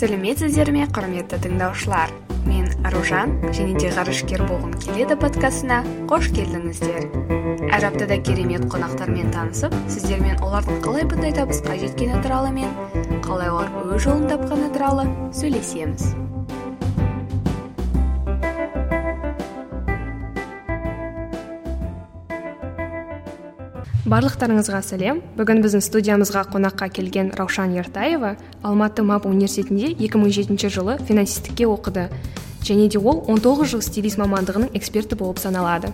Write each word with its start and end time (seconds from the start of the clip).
сәлеметсіздер 0.00 0.70
ме 0.72 0.86
құрметті 0.96 1.36
тыңдаушылар. 1.44 2.08
Мен 2.46 2.70
аружан 2.88 3.34
және 3.52 3.74
де 3.76 3.90
ғарышкер 3.92 4.46
болғым 4.48 4.72
келеді 4.80 5.18
подкастына 5.20 5.82
қош 6.08 6.30
келдіңіздер. 6.38 7.10
Әр 7.68 7.86
аптада 7.90 8.16
керемет 8.24 8.64
қонақтармен 8.72 9.28
танысып 9.34 9.76
сіздермен 9.92 10.40
олардың 10.40 10.80
қалай 10.86 11.04
бұндай 11.10 11.36
табысқа 11.36 11.76
жеткені 11.84 12.22
туралы 12.24 12.56
мен 12.56 12.72
қалай 13.28 13.52
олар 13.52 13.76
өз 13.84 14.06
жолын 14.06 14.24
тапқаны 14.32 14.72
туралы 14.72 15.04
сөйлесеміз. 15.36 16.29
Барлықтарыңызға 24.10 24.80
сәлем. 24.82 25.20
Бүгін 25.38 25.60
біздің 25.62 25.82
студиямызға 25.86 26.42
қонаққа 26.50 26.88
келген 26.96 27.28
раушан 27.38 27.76
ертаева 27.78 28.32
алматы 28.66 29.04
мап 29.06 29.26
университетінде 29.26 29.92
2007 29.92 30.68
жылы 30.68 30.96
финансистікке 31.06 31.68
оқыды. 31.70 32.08
Және 32.66 32.88
де 32.90 32.98
ол 32.98 33.22
19 33.28 33.70
жыл 33.70 33.82
стилист 33.82 34.18
мамандығының 34.18 34.74
эксперті 34.74 35.14
болып 35.14 35.38
саналады. 35.38 35.92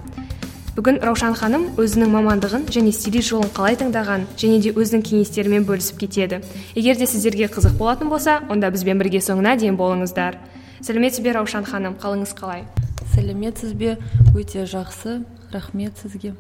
Бүгін 0.77 1.03
раушан 1.05 1.37
ханым 1.37 1.69
өзінің 1.77 2.09
мамандығын 2.17 2.65
және 2.73 2.95
стилист 2.97 3.35
жолын 3.35 3.53
қалай 3.53 3.77
таңдаған 3.77 4.25
және 4.41 4.63
де 4.65 4.73
өзінің 4.73 5.05
кеңестерімен 5.05 5.69
бөлісіп 5.69 6.01
кетеді. 6.07 6.41
Егер 6.75 6.97
де 6.97 7.07
сіздерге 7.07 7.53
қызық 7.53 7.77
болатын 7.77 8.09
болса 8.09 8.41
онда 8.49 8.73
бізбен 8.73 8.97
бірге 8.97 9.21
соңына 9.21 9.59
дейін 9.61 9.77
болыңыздар. 9.77 10.41
Сәлеметсіз 10.81 11.21
бе 11.21 11.37
раушан 11.37 11.69
ханым. 11.69 12.01
Қалыңыз 12.01 12.33
қалай? 12.37 12.65
Сәлеметсіз 13.13 13.77
бе 13.77 13.99
өте 14.35 14.65
жақсы. 14.65 15.23
Рахмет 15.53 15.97
сізге. 16.01 16.35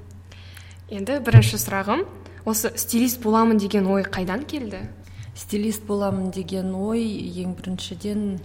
Енді 0.86 1.18
бірінші 1.26 1.58
сұрағым 1.58 2.04
осы 2.46 2.70
стилист 2.78 3.18
боламын 3.24 3.58
деген 3.58 3.88
ой 3.90 4.04
қайдан 4.06 4.44
келді? 4.46 4.84
Стилист 5.34 5.82
боламын 5.86 6.30
деген 6.30 6.70
ой 6.78 7.02
ең 7.42 7.56
біріншіден 7.58 8.38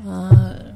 ә, 0.00 0.72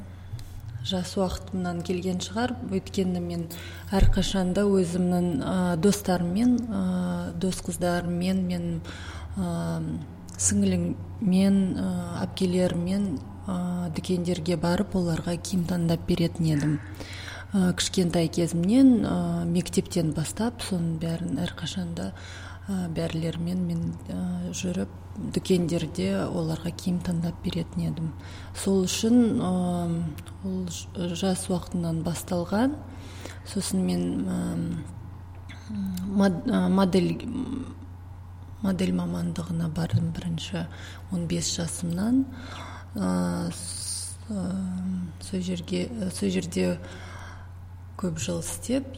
жас 0.85 1.15
уақытымнан 1.17 1.81
келген 1.87 2.21
шығар. 2.21 2.53
Өйткені 2.69 3.23
мен 3.25 3.47
әрқашанда 3.89 4.67
өзімнің 4.69 5.31
ә, 5.41 5.57
достарыммен 5.81 6.59
ә, 6.69 6.83
дос 7.41 7.63
қыздарыммен 7.65 8.45
мен 8.45 8.69
ә, 9.41 9.81
сіңіліммен 10.37 11.61
ә, 11.73 11.89
әпкелеріммен 12.27 13.15
ә, 13.49 13.57
дүкендерге 13.97 14.61
барып 14.61 14.93
оларға 15.01 15.39
киім 15.41 15.65
таңдап 15.73 16.05
беретін 16.05 16.53
едім. 16.53 16.79
Ә, 17.55 17.73
кішкентай 17.79 18.29
кезімнен 18.33 19.05
ә, 19.07 19.45
мектептен 19.47 20.13
бастап 20.17 20.63
соның 20.67 20.99
бәрін 21.03 21.39
әрқашанда 21.45 22.11
ә, 22.13 22.89
бәрілермен 22.97 23.63
мен 23.69 23.85
ә, 24.11 24.53
жүріп 24.57 24.91
дүкендерде 25.37 26.11
оларға 26.27 26.73
киім 26.77 26.99
таңдап 27.05 27.39
беретін 27.45 27.87
едім. 27.91 28.11
Сол 28.59 28.85
үшін 28.85 29.41
ол 29.43 30.67
жас 31.15 31.47
уақытымнан 31.49 32.03
басталған 32.07 32.77
сосын 33.49 33.87
мен 33.87 34.27
ә, 34.27 34.39
модель 36.69 37.15
модель 38.63 38.95
мамандығына 38.97 39.69
бардым 39.75 40.11
бірінші 40.17 40.67
15 41.13 41.51
жасымнан. 41.61 42.25
Сол 45.23 45.43
жерге 45.45 45.89
сол 46.15 46.33
жерде 46.35 46.79
көп 48.02 48.20
жыл 48.20 48.40
істеп 48.42 48.96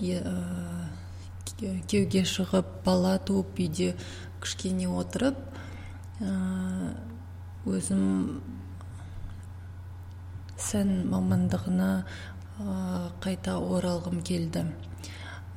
күйеуге 1.59 2.23
шығып 2.27 2.69
бала 2.85 3.17
туып 3.27 3.59
үйде 3.59 3.93
кішкене 4.43 4.87
отырып 4.91 5.37
өзім 7.67 8.03
сән 10.69 10.93
мамандығына 11.11 11.89
қайта 13.23 13.57
оралғым 13.59 14.21
келді 14.23 14.65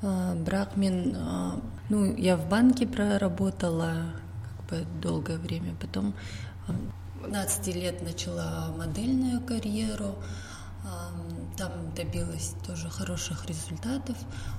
бірақ 0.02 0.76
мен 0.76 1.16
ну 1.88 2.04
я 2.16 2.36
в 2.36 2.48
банке 2.48 2.86
проработала 2.86 3.92
как 4.44 4.66
бы 4.66 4.86
долгое 5.00 5.38
время 5.38 5.74
потом 5.80 6.14
15 7.22 7.74
лет 7.74 8.02
начала 8.02 8.72
модельную 8.76 9.41
карьеру 9.41 10.16
там 11.57 11.94
добилась 11.95 12.53
тоже 12.66 12.89
хороших 12.89 13.45
результатов, 13.45 14.17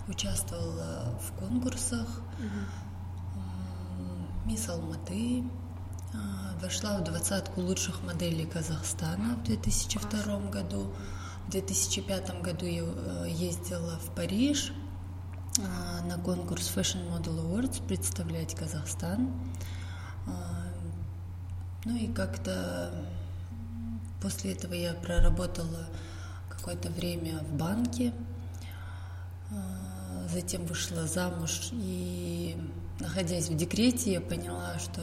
участвовала 0.08 1.19
в 1.20 1.32
конкурсах. 1.38 2.06
Мисс 4.44 4.69
Алматы, 4.69 5.44
вошла 6.60 6.98
в 6.98 7.04
двадцатку 7.04 7.60
лучших 7.60 8.02
моделей 8.02 8.47
Казахстана 8.47 9.36
в 9.36 9.44
2002 9.44 10.50
году. 10.50 10.92
В 11.47 11.50
2005 11.50 12.42
году 12.42 12.66
я 12.66 12.82
э, 12.84 13.26
ездила 13.28 13.98
в 13.98 14.14
Париж 14.14 14.72
на 15.58 16.19
конкурс 16.19 16.72
Fashion 16.75 17.08
Model 17.10 17.44
Awards 17.44 17.86
представлять 17.86 18.54
Казахстан. 18.54 19.32
Ну 21.84 21.97
и 21.97 22.06
как-то 22.12 22.91
после 24.22 24.52
этого 24.52 24.72
я 24.72 24.94
проработала 24.94 25.88
какое-то 26.62 26.90
время 26.90 27.40
в 27.40 27.54
банке, 27.54 28.12
а, 29.50 30.28
затем 30.32 30.64
вышла 30.64 31.08
замуж 31.08 31.70
и, 31.72 32.56
находясь 33.00 33.48
в 33.48 33.56
декрете, 33.56 34.12
я 34.12 34.20
поняла, 34.20 34.78
что 34.78 35.02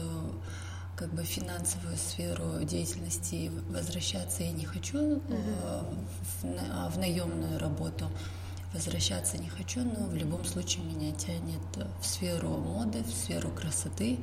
как 0.96 1.12
бы 1.12 1.22
финансовую 1.22 1.98
сферу 1.98 2.64
деятельности 2.64 3.52
возвращаться 3.68 4.42
я 4.42 4.52
не 4.52 4.64
хочу, 4.64 5.16
mm-hmm. 5.16 6.06
в, 6.42 6.94
в 6.94 6.98
наемную 6.98 7.58
работу 7.58 8.06
возвращаться 8.72 9.36
не 9.36 9.50
хочу, 9.50 9.80
но 9.80 10.06
в 10.06 10.14
любом 10.14 10.46
случае 10.46 10.84
меня 10.84 11.12
тянет 11.12 11.88
в 12.00 12.06
сферу 12.06 12.56
моды, 12.56 13.02
в 13.02 13.10
сферу 13.10 13.50
красоты. 13.50 14.18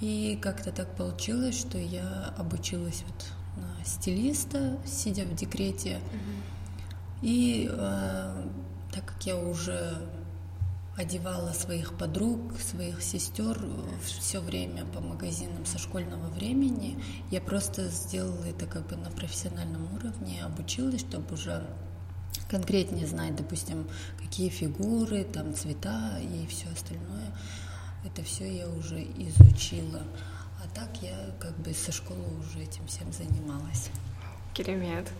И 0.00 0.38
как-то 0.40 0.72
так 0.72 0.96
получилось, 0.96 1.58
что 1.58 1.76
я 1.76 2.34
обучилась 2.38 3.04
вот 3.06 3.24
на 3.56 3.84
стилиста, 3.84 4.78
сидя 4.86 5.24
в 5.24 5.34
декрете. 5.34 6.00
Mm-hmm. 6.00 6.43
И 7.24 7.70
э, 7.72 8.48
так 8.92 9.06
как 9.06 9.24
я 9.24 9.38
уже 9.38 9.96
одевала 10.94 11.52
своих 11.52 11.96
подруг, 11.96 12.60
своих 12.60 13.02
сестер 13.02 13.58
все 14.02 14.40
время 14.40 14.84
по 14.84 15.00
магазинам 15.00 15.64
со 15.64 15.78
школьного 15.78 16.28
времени, 16.28 17.02
я 17.30 17.40
просто 17.40 17.88
сделала 17.88 18.44
это 18.44 18.66
как 18.66 18.86
бы 18.88 18.96
на 18.96 19.10
профессиональном 19.10 19.94
уровне, 19.94 20.44
обучилась, 20.44 21.00
чтобы 21.00 21.32
уже 21.32 21.66
конкретнее 22.50 23.06
знать, 23.06 23.34
допустим, 23.36 23.88
какие 24.22 24.50
фигуры, 24.50 25.24
там 25.24 25.54
цвета 25.54 26.18
и 26.20 26.46
все 26.46 26.68
остальное. 26.68 27.34
Это 28.04 28.22
все 28.22 28.54
я 28.54 28.68
уже 28.68 29.02
изучила. 29.02 30.02
А 30.62 30.68
так 30.74 30.90
я 31.00 31.16
как 31.40 31.56
бы 31.56 31.72
со 31.72 31.90
школы 31.90 32.38
уже 32.38 32.64
этим 32.64 32.86
всем 32.86 33.10
занималась. 33.14 33.88
Керемет 34.52 35.10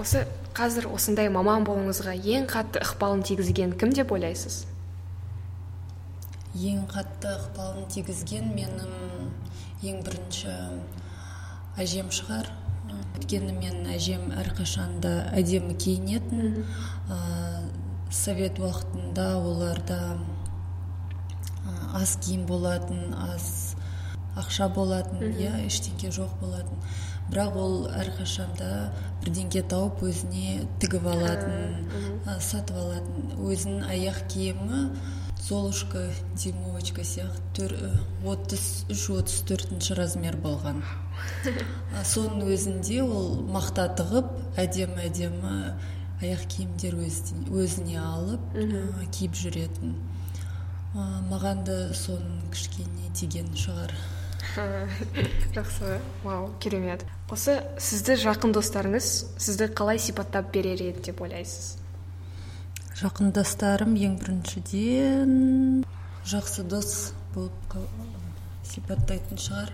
осы 0.00 0.24
қазір 0.56 0.88
осындай 0.92 1.28
маман 1.32 1.66
болуыңызға 1.68 2.14
ең 2.16 2.46
қатты 2.50 2.80
ықпалын 2.84 3.24
тигізген 3.28 3.74
кім 3.80 3.92
деп 3.96 4.12
ойлайсыз? 4.14 4.62
Ең 6.54 6.86
қатты 6.90 7.32
ықпалын 7.36 7.88
тигізген 7.92 8.52
менің 8.56 8.92
ең 9.82 10.02
бірінші 10.06 10.56
әжем 11.80 12.12
шығар. 12.12 12.50
Өйткені 12.92 13.54
мен 13.56 13.86
әжем 13.92 14.28
әрқашанда 14.36 15.12
әдемі 15.36 15.76
киінетін. 15.80 16.64
Ә, 17.08 17.18
совет 18.12 18.60
уақытында 18.60 19.28
оларда 19.40 19.98
аз 21.96 22.16
киім 22.24 22.44
болатын 22.48 23.14
аз 23.16 23.76
ақша 24.36 24.68
болатын 24.72 25.32
иә 25.36 25.64
ештеңе 25.66 26.12
жоқ 26.12 26.36
болатын. 26.40 26.78
Бірақ 27.32 27.54
ол 27.56 27.76
әрқашанда 27.96 28.68
бірдеңке 29.22 29.62
тауып 29.64 30.02
өзіне 30.04 30.66
тігіп 30.82 31.06
алатын 31.08 31.86
сатып 32.44 32.76
алатын. 32.76 33.30
Өзінің 33.40 33.86
аяқ 33.88 34.18
киімі 34.28 34.82
золушка 35.40 36.04
димовочка 36.36 37.02
сияқты 37.08 37.70
отыз 38.28 38.84
үш 38.92 39.06
отыз 39.16 39.40
төртінші 39.48 39.96
размер 39.96 40.36
болған. 40.44 40.84
Соның 42.04 42.44
өзінде 42.52 43.00
ол 43.02 43.40
мақта 43.48 43.88
тығып 43.96 44.28
әдемі 44.60 45.08
әдемі 45.08 45.56
аяқ 46.22 46.46
киімдер 46.52 47.00
өзіне 47.00 47.98
алып 48.04 48.58
киіп 49.08 49.40
жүретін. 49.40 49.96
Маған 51.32 51.64
да 51.64 51.78
соның 51.96 52.42
кішкене 52.52 53.08
тиген 53.16 53.48
шығар. 53.56 53.96
жақсы. 55.56 56.00
Вау 56.24 56.50
керемет. 56.60 57.04
Осы 57.32 57.60
сізді 57.80 58.18
жақын 58.20 58.52
достарыңыз 58.56 59.08
сізді 59.40 59.70
қалай 59.72 60.02
сипаттап 60.02 60.52
берер 60.52 60.82
еді 60.82 61.08
деп 61.08 61.22
ойлайсыз? 61.24 61.78
Жақын 63.00 63.32
достарым 63.32 63.96
ең 63.96 64.18
біріншіден 64.20 65.86
жақсы 66.28 66.66
дос 66.68 67.12
болып 67.34 67.78
сипаттайтын 68.68 69.40
шығар. 69.40 69.72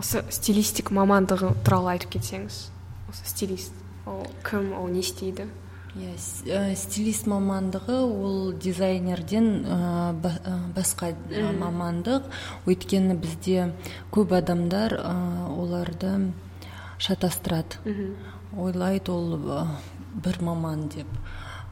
Осы 0.00 0.22
стилистик 0.32 0.92
мамандығы 0.94 1.54
туралы 1.64 1.96
айтып 1.96 2.18
кетсеңіз 2.18 2.66
осы 3.12 3.28
стилист 3.28 3.72
ол 4.06 4.24
кім 4.46 4.72
ол 4.72 4.88
не 4.88 5.00
істейді? 5.04 5.46
Иә 5.92 6.72
стилист 6.78 7.26
мамандығы 7.28 7.98
ол 8.00 8.52
дизайнерден 8.56 9.48
ә, 9.68 10.14
басқа 10.72 11.10
мамандық. 11.58 12.30
Өйткені 12.64 13.18
бізде 13.20 13.66
көп 14.14 14.32
адамдар 14.38 14.96
ә, 14.96 15.12
оларды 15.52 16.32
шатастырады. 16.96 17.76
Ойлайды 18.56 19.12
ол 19.12 19.36
бір 20.24 20.40
маман 20.40 20.88
деп. 20.88 21.08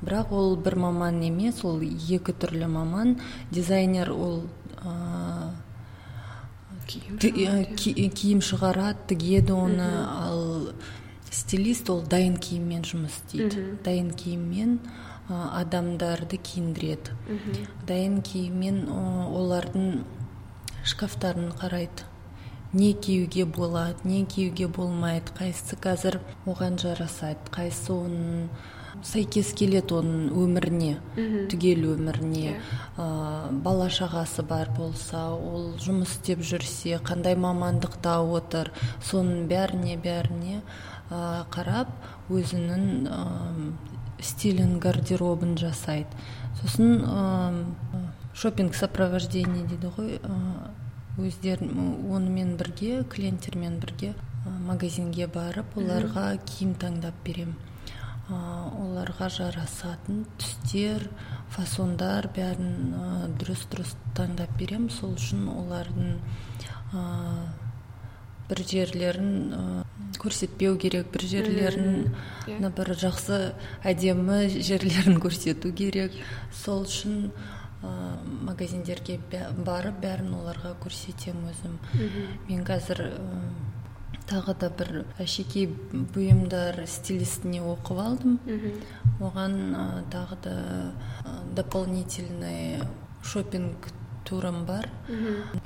Бірақ 0.04 0.32
ол 0.36 0.56
бір 0.56 0.76
маман 0.76 1.22
емес 1.24 1.64
ол 1.64 1.80
екі 1.80 2.36
түрлі 2.36 2.68
маман. 2.68 3.16
Дизайнер 3.50 4.12
ол 4.12 4.42
ә, 4.84 5.48
киім 6.84 8.40
шығарады. 8.44 8.98
тігеді 9.08 9.52
оны. 9.52 9.90
Ал 10.04 10.49
стилист 11.30 11.90
ол 11.90 12.02
дайын 12.02 12.36
киіммен 12.36 12.82
жұмыс 12.86 13.20
істейді. 13.20 13.78
Дайын 13.84 14.10
киіммен 14.10 14.78
адамдарды 15.30 16.40
киіндіреді. 16.42 17.14
Дайын 17.86 18.20
киіммен 18.26 18.88
олардың 18.90 20.02
шкафтарын 20.84 21.52
қарайды. 21.60 22.08
Не 22.72 22.92
киюге 22.92 23.44
болады 23.46 24.06
не 24.06 24.24
киюге 24.24 24.68
болмайды 24.70 25.32
қайсысы 25.34 25.74
қазір 25.74 26.20
оған 26.46 26.76
жарасады 26.78 27.50
қайсысы 27.50 27.90
оның 27.90 28.44
сәйкес 29.06 29.50
келеді 29.58 29.96
оның 29.98 30.28
өміріне 30.38 30.92
түгел 31.50 31.88
өміріне. 31.96 32.54
Ә, 32.94 33.50
бала 33.50 33.88
шағасы 33.90 34.44
бар 34.46 34.70
болса 34.76 35.30
ол 35.34 35.72
жұмыс 35.82 36.14
істеп 36.14 36.44
жүрсе 36.46 37.00
қандай 37.02 37.34
мамандықта 37.34 38.20
отыр 38.22 38.70
соның 39.02 39.48
бәріне 39.50 39.98
бәріне 39.98 40.62
қарап 41.10 41.90
өзінің 42.30 42.84
ә, 43.10 43.20
стилін 44.22 44.78
гардеробын 44.82 45.56
жасайды. 45.58 46.10
Сосын 46.60 47.02
ә, 47.02 47.64
шопинг 48.34 48.76
сопровождение 48.78 49.66
дейді 49.66 49.90
ғой 49.96 50.20
ә, 50.22 50.36
өздерін 51.18 52.06
онымен 52.14 52.56
бірге 52.60 53.02
клиенттермен 53.10 53.80
бірге 53.82 54.14
магазинге 54.46 55.26
барып 55.26 55.76
оларға 55.76 56.30
киім 56.46 56.76
таңдап 56.80 57.18
беремін. 57.26 57.58
Оларға 58.30 59.26
жарасатын 59.34 60.22
түстер 60.38 61.08
фасондар 61.50 62.28
бәрін 62.36 62.94
дұрыс 63.40 63.66
дұрыс 63.72 63.96
таңдап 64.14 64.54
берем. 64.58 64.88
сол 64.88 65.16
үшін 65.18 65.48
олардың 65.50 66.20
бір 68.50 68.62
жерлерін 68.70 69.84
көрсетпеу 70.20 70.76
керек 70.80 71.10
бір 71.14 71.24
жерлерін 71.30 72.12
иә. 72.46 72.70
бір 72.76 72.92
жақсы 73.00 73.40
әдемі 73.84 74.42
жерлерін 74.60 75.20
көрсету 75.24 75.72
керек. 75.72 76.14
Сол 76.52 76.84
үшін 76.84 77.32
магазиндерге 78.44 79.18
барып 79.64 80.00
бәрін 80.02 80.34
оларға 80.36 80.74
көрсетемін 80.82 81.50
өзім. 81.54 81.78
Мен 82.48 82.64
қазір 82.68 83.06
тағы 84.30 84.54
да 84.60 84.68
бір 84.78 84.90
әшекей 85.22 85.66
бұйымдар 86.14 86.84
стилистіне 86.86 87.62
оқып 87.72 88.02
алдым. 88.04 88.36
Оған 89.20 89.56
тағы 90.12 90.38
да 90.44 90.56
дополнительный 91.56 92.82
шопинг 93.24 93.90
турым 94.30 94.62
бар. 94.68 94.88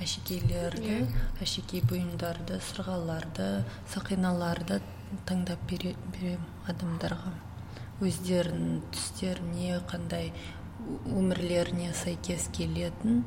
Әшекейлерді 0.03 1.03
әшекей 1.45 1.85
бұйымдарды 1.91 2.59
сырғаларды 2.71 3.49
сақиналарды 3.93 4.81
таңдап 5.29 5.63
беремін 5.71 6.41
адамдарға. 6.73 7.35
Өздерінің 8.05 8.81
түстеріне 8.95 9.79
қандай 9.91 10.33
өмірлеріне 11.13 11.93
сәйкес 11.95 12.49
келетін 12.57 13.23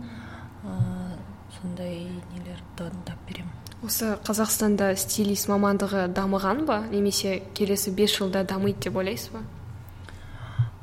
сондай 1.58 2.02
нелерді 2.34 2.76
таңдап 2.82 3.24
беремін 3.30 3.56
осы 3.86 4.16
қазақстанда 4.26 4.90
стилист 4.98 5.50
мамандығы 5.52 6.08
дамыған 6.16 6.64
ба? 6.66 6.80
Немесе 6.90 7.38
келесі 7.58 7.94
бес 7.94 8.16
жылда 8.18 8.44
дамиды 8.48 8.88
деп 8.88 8.98
ойлайсыз 8.98 9.36
ба? 9.36 9.44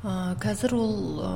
Ә, 0.05 0.35
қазір 0.39 0.75
ол 0.77 0.95
ә, 1.19 1.31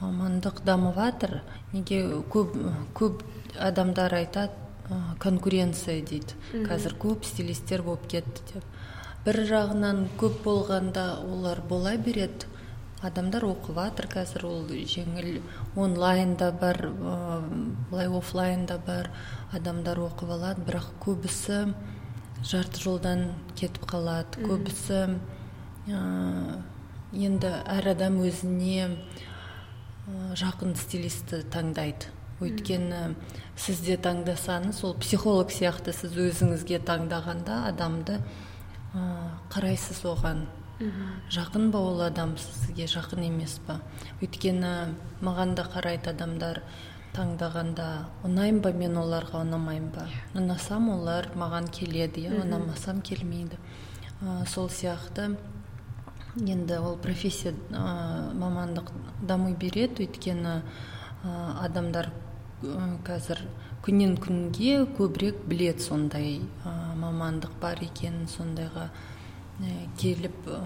мамандық 0.00 0.62
дамып 0.64 0.94
жатыр 1.00 1.40
неге 1.72 2.02
көп 2.32 2.54
көп 2.94 3.22
адамдар 3.58 4.14
айтады 4.14 4.52
ә, 4.90 5.16
конкуренция 5.18 6.02
дейді. 6.04 6.36
Қазір 6.66 6.94
көп 7.00 7.24
стилистер 7.24 7.82
болып 7.82 8.06
кетті 8.10 8.44
деп 8.52 8.64
бір 9.26 9.40
жағынан 9.48 10.04
көп 10.20 10.42
болғанда 10.44 11.16
олар 11.26 11.60
бола 11.68 11.96
береді. 11.98 12.46
Адамдар 13.04 13.44
оқып 13.44 13.76
жатыр 13.76 14.06
қазір 14.08 14.46
ол 14.48 14.62
жеңіл 14.70 15.42
онлайн 15.76 16.36
да 16.38 16.52
бар 16.52 16.78
былай 17.90 18.08
офлайн 18.08 18.64
да 18.66 18.78
бар 18.78 19.10
адамдар 19.52 19.98
оқып 20.06 20.30
алады. 20.38 20.62
Бірақ 20.64 20.94
көбісі 21.02 21.74
жарты 22.46 22.80
жолдан 22.80 23.32
кетіп 23.58 23.84
қалады. 23.90 24.46
Көбісі 24.46 25.18
ә, 25.90 26.62
енді 27.12 27.52
әр 27.66 27.90
адам 27.92 28.22
өзіне 28.22 28.88
жақын 30.06 30.76
стилисті 30.78 31.42
таңдайды. 31.50 32.12
Өйткені 32.36 33.14
сіз 33.56 33.80
де 33.86 33.96
таңдасаңыз 33.96 34.82
ол 34.84 34.92
психолог 35.00 35.50
сияқты 35.54 35.94
сіз 35.96 36.12
өзіңізге 36.20 36.82
таңдағанда 36.84 37.62
адамды 37.70 38.20
қарайсыз 39.52 40.02
оған. 40.04 40.44
Жақын 41.32 41.70
ба 41.72 41.80
ол 41.80 42.02
адам 42.04 42.36
сізге 42.36 42.84
жақын 42.92 43.24
емес 43.30 43.56
па? 43.66 43.80
Өйткені 44.20 44.92
маған 45.24 45.56
да 45.56 45.64
қарайды 45.72 46.12
адамдар 46.12 46.60
таңдағанда 47.16 47.88
ұнаймын 48.28 48.60
ба 48.60 48.72
мен 48.76 48.98
оларға 49.00 49.40
ұнамаймын 49.46 49.90
ба? 49.94 50.04
Иә. 50.04 50.24
ұнасам 50.36 50.90
олар 50.92 51.30
маған 51.32 51.70
келеді 51.72 52.26
иә? 52.28 52.42
Ұнамасам 52.44 53.00
келмейді. 53.00 53.56
Ә, 54.20 54.44
сол 54.44 54.68
сияқты 54.68 55.30
енді 56.36 56.78
ол 56.78 56.96
профессия 56.96 57.54
ә, 57.70 58.32
мамандық 58.36 58.92
дами 59.22 59.54
береді. 59.54 60.06
Өйткені 60.06 60.60
ә, 60.60 60.62
адамдар 61.64 62.12
қазір 63.06 63.42
күннен 63.84 64.16
күнге 64.20 64.86
көбірек 64.96 65.44
білет 65.48 65.80
сондай 65.80 66.40
ә, 66.64 66.94
мамандық 66.96 67.58
бар 67.60 67.82
екенін 67.84 68.28
сондайға 68.28 68.90
Ә, 69.56 69.86
келіп 69.96 70.48
ә, 70.52 70.58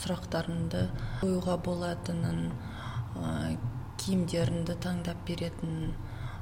сұрақтарыңды 0.00 0.86
қоюға 1.20 1.58
болатынын 1.60 2.46
киімдеріңді 4.00 4.76
таңдап 4.80 5.20
беретінін 5.28 5.92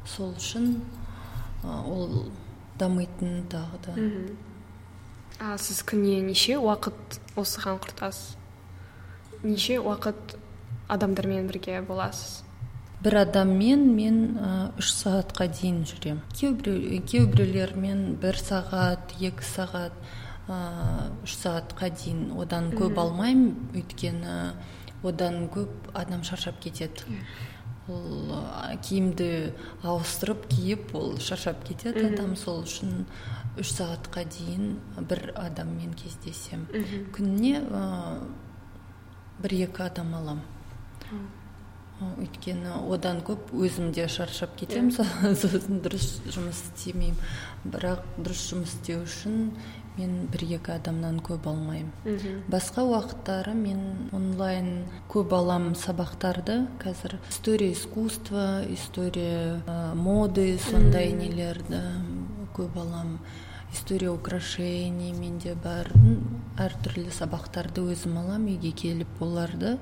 сол 0.06 0.36
үшін 0.38 0.68
ол 1.64 2.28
дамитын 2.78 3.42
тағы 3.50 3.80
да. 3.86 3.96
А 5.42 5.56
сіз 5.58 5.82
күніне 5.82 6.28
неше 6.30 6.60
уақыт 6.62 7.18
осыған 7.42 7.82
құртасыз? 7.82 8.36
Неше 9.44 9.78
уақыт 9.78 10.36
адамдармен 10.88 11.46
бірге 11.48 11.80
боласыз? 11.86 12.42
Бір 13.04 13.18
адаммен 13.26 13.82
мен 13.92 14.20
үш 14.80 14.90
сағатқа 14.96 15.46
дейін 15.52 15.82
жүремін. 15.84 16.22
Кейбіреулермен 16.34 18.14
бір 18.22 18.38
сағат 18.40 19.12
екі 19.20 19.44
сағат 19.44 19.92
үш 20.48 21.34
сағатқа 21.42 21.90
дейін. 21.92 22.30
Одан 22.40 22.70
көп 22.72 22.96
алмаймын. 23.02 23.52
Өйткені 23.76 24.54
одан 25.04 25.50
көп 25.52 25.90
адам 25.92 26.24
шаршап 26.24 26.62
кетеді. 26.64 27.04
Ол 27.92 28.32
киімді 28.80 29.52
ауыстырып 29.84 30.46
киіп 30.48 30.94
ол 30.96 31.18
шаршап 31.20 31.60
кетеді. 31.68 32.06
Адам 32.08 32.32
сол 32.40 32.62
үшін 32.64 33.04
үш 33.60 33.74
сағатқа 33.76 34.24
дейін 34.24 34.78
бір 35.04 35.34
адаммен 35.36 35.92
кездесем 35.92 36.64
күніне 37.12 37.60
бір 39.42 39.56
екі 39.68 39.86
адам 39.88 40.14
алам. 40.14 40.44
Өйткені 42.04 42.74
одан 42.90 43.20
көп 43.24 43.52
өзім 43.54 43.92
де 43.94 44.08
шаршап 44.10 44.56
кетемін 44.58 44.90
сосын 44.92 45.78
дұрыс 45.84 46.18
жұмыс 46.26 46.66
істемеймін. 46.66 47.16
Бірақ 47.64 48.02
дұрыс 48.18 48.42
жұмыс 48.50 48.74
істеу 48.74 49.04
үшін 49.06 49.52
мен 49.94 50.26
бір 50.32 50.42
екі 50.56 50.74
адамнан 50.74 51.20
көп 51.22 51.46
алмаймын. 51.46 51.92
Басқа 52.50 52.82
уақыттары 52.82 53.54
мен 53.54 54.10
онлайн 54.12 54.88
көп 55.08 55.32
алам 55.38 55.72
сабақтарды. 55.78 56.64
Қазір 56.82 57.20
история 57.30 57.72
искусства 57.72 58.64
история 58.68 59.62
ә, 59.66 59.94
моды 59.94 60.58
сондай 60.58 61.12
нелерді 61.14 61.80
көп 62.58 62.74
алам. 62.74 63.20
История 63.72 64.10
украшений 64.10 65.12
менде 65.12 65.54
бар. 65.54 65.90
әртүрлі 66.59 67.11
сабақтарды 67.15 67.83
өзім 67.93 68.17
алам 68.21 68.47
үйге 68.51 68.71
келіп 68.77 69.21
оларды 69.23 69.77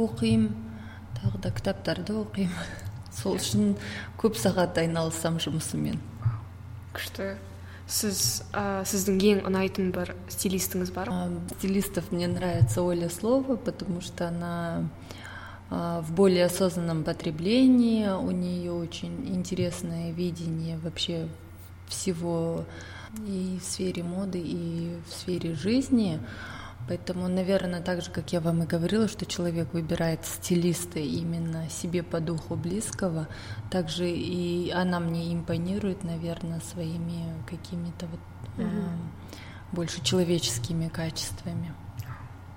оқимын 0.00 0.50
тағы 1.18 1.42
да 1.44 1.52
кітаптарды 1.54 2.16
оқимын 2.22 2.90
сол 3.12 3.38
үшін 3.38 3.74
көп 4.20 4.38
сағат 4.40 4.80
айналысам 4.82 5.38
жұмысымен 5.42 6.00
күшті 6.96 7.34
сіз 7.92 8.42
ә, 8.54 8.82
сіздің 8.88 9.18
ең 9.28 9.42
ұнайтын 9.50 9.90
бір 9.94 10.14
стилистіңіз 10.32 10.92
бар 10.94 11.10
стилистов 11.56 12.12
мне 12.12 12.28
нравится 12.28 12.82
оля 12.82 13.10
слова 13.10 13.56
потому 13.56 14.00
что 14.00 14.28
она 14.28 14.88
в 15.72 16.12
более 16.12 16.44
осознанном 16.46 17.02
потреблении 17.02 18.06
у 18.06 18.30
нее 18.30 18.72
очень 18.72 19.26
интересное 19.34 20.12
видение 20.12 20.76
вообще 20.78 21.28
всего 21.88 22.64
и 23.26 23.58
в 23.60 23.64
сфере 23.64 24.02
моды 24.02 24.40
и 24.40 24.96
в 25.06 25.12
сфере 25.12 25.54
жизни 25.54 26.20
Поэтому, 26.88 27.28
наверное, 27.28 27.80
так 27.80 28.02
же, 28.02 28.10
как 28.10 28.32
я 28.32 28.40
вам 28.40 28.64
и 28.64 28.66
говорила, 28.66 29.06
что 29.06 29.24
человек 29.24 29.72
выбирает 29.72 30.24
стилиста 30.24 30.98
именно 30.98 31.68
себе 31.70 32.02
по 32.02 32.18
духу 32.20 32.56
близкого, 32.56 33.28
также 33.70 34.10
и 34.10 34.70
она 34.70 34.98
мне 34.98 35.32
импонирует, 35.32 36.02
наверное, 36.02 36.60
своими 36.60 37.24
какими-то 37.48 38.06
вот 38.06 38.20
угу. 38.58 38.66
э, 38.66 38.96
больше 39.72 40.02
человеческими 40.02 40.88
качествами. 40.88 41.72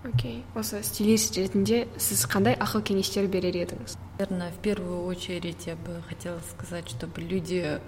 окей 0.06 0.44
осы 0.54 0.84
стилист 0.86 1.34
ретінде 1.34 1.88
сіз 1.98 2.28
қандай 2.30 2.54
ақыл 2.62 2.84
кеңестер 2.86 3.26
берер 3.26 3.56
едіңіз 3.58 3.96
наверное 4.20 4.52
в 4.52 4.60
первую 4.62 5.04
очередь 5.04 5.66
я 5.66 5.76
бы 5.76 6.04
хотела 6.08 6.40
сказать 6.52 6.90
чтобы 6.90 7.22
люди 7.22 7.80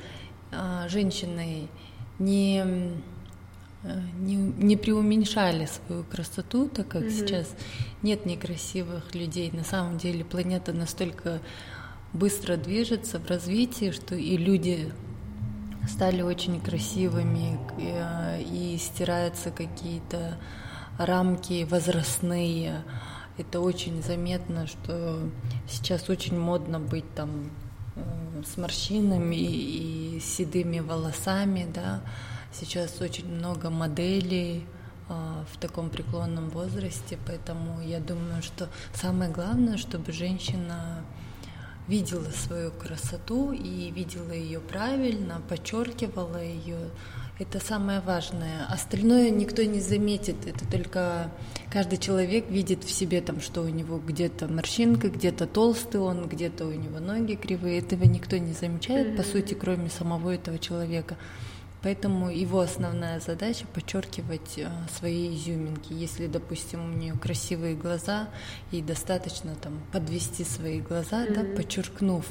э, 0.51 0.87
женщины 0.89 1.69
не 2.22 2.64
Э, 3.84 4.00
не, 4.18 4.36
не 4.36 4.76
преуменьшали 4.76 5.66
свою 5.66 6.04
красоту, 6.04 6.68
так 6.68 6.88
как 6.88 7.02
mm-hmm. 7.02 7.10
сейчас 7.10 7.54
нет 8.02 8.26
некрасивых 8.26 9.14
людей. 9.14 9.50
На 9.52 9.64
самом 9.64 9.98
деле 9.98 10.24
планета 10.24 10.72
настолько 10.72 11.40
быстро 12.12 12.56
движется 12.56 13.18
в 13.18 13.26
развитии, 13.26 13.90
что 13.90 14.14
и 14.14 14.36
люди 14.36 14.92
стали 15.88 16.22
очень 16.22 16.60
красивыми, 16.60 17.58
и, 17.78 17.92
э, 17.92 18.42
и 18.42 18.78
стираются 18.78 19.50
какие-то 19.50 20.38
рамки 20.98 21.66
возрастные. 21.68 22.84
Это 23.36 23.60
очень 23.60 24.00
заметно, 24.02 24.68
что 24.68 25.28
сейчас 25.66 26.08
очень 26.08 26.38
модно 26.38 26.78
быть 26.78 27.12
там 27.14 27.50
с 28.46 28.56
морщинами 28.56 29.36
и 29.36 30.20
седыми 30.20 30.80
волосами, 30.80 31.66
да, 31.72 32.02
Сейчас 32.52 33.00
очень 33.00 33.26
много 33.26 33.70
моделей 33.70 34.66
а, 35.08 35.42
в 35.50 35.56
таком 35.56 35.88
преклонном 35.88 36.50
возрасте, 36.50 37.18
поэтому 37.26 37.80
я 37.80 37.98
думаю, 37.98 38.42
что 38.42 38.68
самое 38.92 39.30
главное, 39.30 39.78
чтобы 39.78 40.12
женщина 40.12 41.02
видела 41.88 42.30
свою 42.30 42.70
красоту 42.70 43.52
и 43.52 43.90
видела 43.90 44.32
ее 44.32 44.60
правильно, 44.60 45.42
подчеркивала 45.48 46.42
ее. 46.42 46.90
Это 47.38 47.58
самое 47.58 48.00
важное. 48.00 48.66
Остальное 48.68 49.30
никто 49.30 49.62
не 49.62 49.80
заметит. 49.80 50.46
Это 50.46 50.64
только 50.70 51.30
каждый 51.72 51.98
человек 51.98 52.48
видит 52.48 52.84
в 52.84 52.90
себе 52.92 53.20
там, 53.20 53.40
что 53.40 53.62
у 53.62 53.68
него 53.68 53.98
где-то 53.98 54.46
морщинка, 54.48 55.08
где-то 55.08 55.46
толстый 55.46 56.00
он, 56.00 56.28
где-то 56.28 56.66
у 56.66 56.72
него 56.72 57.00
ноги 57.00 57.34
кривые. 57.34 57.78
Этого 57.78 58.04
никто 58.04 58.36
не 58.36 58.52
замечает, 58.52 59.16
по 59.16 59.22
сути, 59.22 59.54
кроме 59.54 59.90
самого 59.90 60.30
этого 60.30 60.58
человека. 60.58 61.16
Поэтому 61.82 62.30
его 62.30 62.60
основная 62.60 63.18
задача 63.18 63.66
подчеркивать 63.66 64.56
э, 64.56 64.70
свои 64.96 65.34
изюминки. 65.34 65.92
Если, 65.92 66.28
допустим, 66.28 66.84
у 66.84 66.96
нее 66.96 67.14
красивые 67.14 67.74
глаза, 67.74 68.28
и 68.70 68.80
достаточно 68.80 69.56
там 69.56 69.80
подвести 69.92 70.44
свои 70.44 70.80
глаза, 70.80 71.24
mm-hmm. 71.24 71.34
да, 71.34 71.56
подчеркнув, 71.56 72.24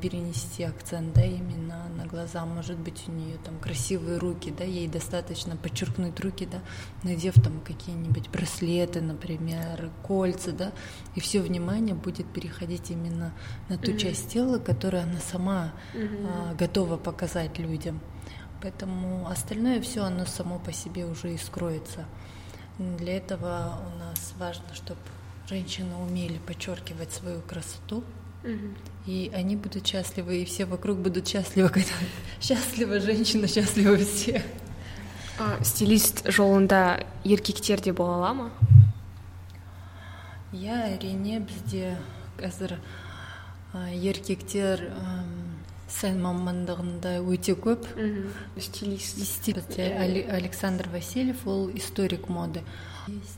перенести 0.00 0.62
акцент, 0.62 1.12
да, 1.14 1.24
именно 1.24 1.88
на 1.96 2.06
глаза. 2.06 2.44
Может 2.46 2.78
быть, 2.78 3.04
у 3.08 3.12
нее 3.12 3.38
там 3.44 3.58
красивые 3.58 4.18
руки, 4.18 4.54
да, 4.56 4.64
ей 4.64 4.86
достаточно 4.86 5.56
подчеркнуть 5.56 6.18
руки, 6.20 6.46
да, 6.50 6.60
надев 7.02 7.34
там 7.34 7.60
какие-нибудь 7.60 8.30
браслеты, 8.30 9.00
например, 9.00 9.90
кольца, 10.02 10.52
да, 10.52 10.72
и 11.16 11.20
все 11.20 11.40
внимание 11.40 11.94
будет 11.94 12.32
переходить 12.32 12.90
именно 12.90 13.32
на 13.68 13.78
ту 13.78 13.92
mm-hmm. 13.92 13.98
часть 13.98 14.28
тела, 14.28 14.58
которую 14.58 15.02
она 15.02 15.18
сама 15.18 15.72
mm-hmm. 15.94 16.26
а, 16.28 16.54
готова 16.54 16.96
показать 16.96 17.58
людям. 17.58 18.00
Поэтому 18.62 19.28
остальное 19.28 19.80
все, 19.80 20.04
оно 20.04 20.24
само 20.24 20.58
по 20.58 20.72
себе 20.72 21.04
уже 21.04 21.34
и 21.34 21.36
скроется. 21.36 22.04
Для 22.78 23.16
этого 23.16 23.78
у 23.86 23.98
нас 23.98 24.34
важно, 24.38 24.74
чтобы 24.74 25.00
женщины 25.48 25.94
умели 25.96 26.38
подчеркивать 26.38 27.12
свою 27.12 27.40
красоту, 27.42 28.04
и 29.06 29.30
они 29.34 29.56
будут 29.56 29.86
счастливы, 29.86 30.42
и 30.42 30.44
все 30.44 30.64
вокруг 30.64 30.98
будут 30.98 31.28
счастливы, 31.28 31.68
когда 31.76 31.92
счастлива 32.40 33.00
женщина, 33.00 33.48
счастливы 33.48 33.98
все. 33.98 34.42
А, 35.38 35.62
стилист 35.62 36.24
жолында 36.32 37.04
еркектер 37.24 37.80
де 37.80 37.92
бола 37.92 38.16
ала 38.16 38.32
ма 38.32 38.50
иә 40.56 40.96
әрине 40.96 41.42
бізде 41.44 41.96
қазір 42.38 42.78
еркектер 43.92 44.80
сән 45.92 46.22
мамандығында 46.24 47.18
өте 47.20 47.52
көп. 47.52 47.84
Стилист 48.58 49.50
александр 50.32 50.88
васильев 50.92 51.46
ол 51.46 51.68
историк 51.74 52.28
моды. 52.28 52.64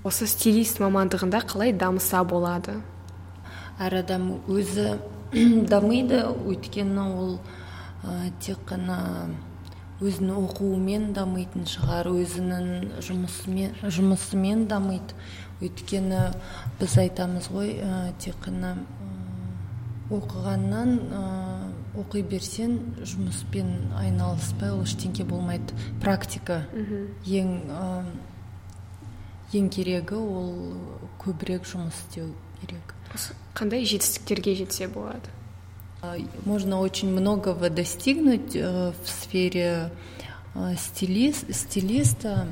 Осы 0.04 0.26
стилист 0.30 0.78
мамандығында 0.80 1.42
қалай 1.50 1.72
дамыса 1.72 2.22
болады? 2.24 2.78
Әр 3.78 4.00
адам 4.02 4.30
өзі 4.50 4.98
дамиды. 5.72 6.22
Өйткені 6.48 7.04
ол 7.04 7.36
ә, 8.02 8.30
тек 8.42 8.62
қана 8.68 9.30
өзінің 9.98 10.44
оқуымен 10.46 11.10
дамитын 11.16 11.66
шығар 11.66 12.10
өзінің 12.12 12.68
жұмысымен, 13.02 13.80
жұмысымен 13.82 14.66
дамиды. 14.70 15.16
Өйткені 15.62 16.28
біз 16.78 16.98
айтамыз 17.02 17.50
ғой 17.54 17.76
ә, 17.82 18.12
тек 18.22 18.38
қана 18.44 18.76
оқығаннан 20.14 20.92
оқи 21.98 22.22
берсең 22.24 22.76
жұмыспен 23.04 23.72
айналыспай 23.98 24.72
ол 24.72 24.84
ештеңке 24.86 25.26
болмайды. 25.28 25.76
Практика 26.00 26.62
ең 27.26 27.50
ең 29.58 29.68
керегі 29.72 30.16
ол 30.16 30.52
көбірек 31.20 31.68
жұмыс 31.68 31.98
істеу. 32.06 32.30
Керек 32.60 32.94
қандай 33.54 33.84
жетістіктерге 33.84 34.54
жетсе 34.54 34.88
болады 34.88 35.28
можно 36.46 36.78
очень 36.78 37.10
многого 37.10 37.70
достигнуть 37.70 38.54
в 38.54 38.94
сфере 39.04 39.90
стилист, 40.76 41.52
стилиста, 41.52 42.46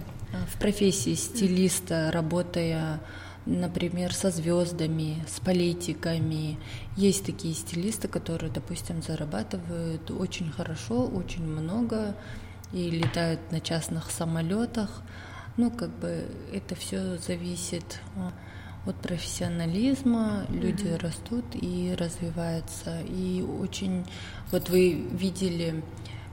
в 0.53 0.59
профессии 0.59 1.15
стилиста, 1.15 2.11
работая 2.13 3.01
например, 3.47 4.13
со 4.13 4.31
звездами, 4.31 5.25
с 5.29 5.41
политиками. 5.41 6.59
Есть 6.97 7.25
такие 7.25 7.55
стилисты, 7.55 8.09
которые, 8.09 8.53
допустим, 8.53 9.03
зарабатывают 9.03 10.11
очень 10.11 10.51
хорошо, 10.51 11.07
очень 11.07 11.45
много 11.45 12.17
и 12.73 12.91
летают 12.91 13.41
на 13.53 13.61
частных 13.61 14.11
самолетах. 14.11 15.03
Ну, 15.57 15.71
как 15.71 15.91
бы 15.91 16.27
это 16.53 16.75
все 16.75 17.17
зависит 17.19 18.01
а, 18.17 18.33
от 18.87 18.97
профессионализма, 18.97 20.47
люди 20.49 20.85
mm-hmm. 20.85 21.03
растут 21.03 21.45
и 21.53 21.95
развиваются. 21.99 23.01
И 23.09 23.43
очень, 23.43 24.05
вот 24.51 24.69
вы 24.69 24.93
видели 24.93 25.83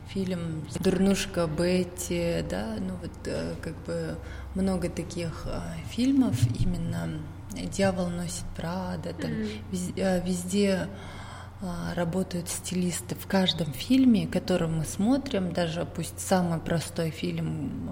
фильм 0.09 0.63
«Дурнушка 0.79 1.47
Бетти», 1.47 2.43
да, 2.49 2.75
ну 2.79 2.95
вот 3.01 3.11
э, 3.25 3.55
как 3.61 3.75
бы 3.85 4.17
много 4.55 4.89
таких 4.89 5.45
э, 5.45 5.61
фильмов 5.89 6.35
именно 6.59 7.19
«Дьявол 7.53 8.09
носит 8.09 8.45
Прада», 8.55 9.13
там 9.13 9.31
mm-hmm. 9.31 9.59
везде, 9.71 10.23
везде 10.25 10.89
работают 11.95 12.49
стилисты 12.49 13.15
в 13.15 13.25
каждом 13.25 13.71
фильме, 13.71 14.27
который 14.27 14.67
мы 14.67 14.83
смотрим, 14.83 15.53
даже 15.53 15.85
пусть 15.85 16.19
самый 16.19 16.59
простой 16.59 17.09
фильм, 17.09 17.89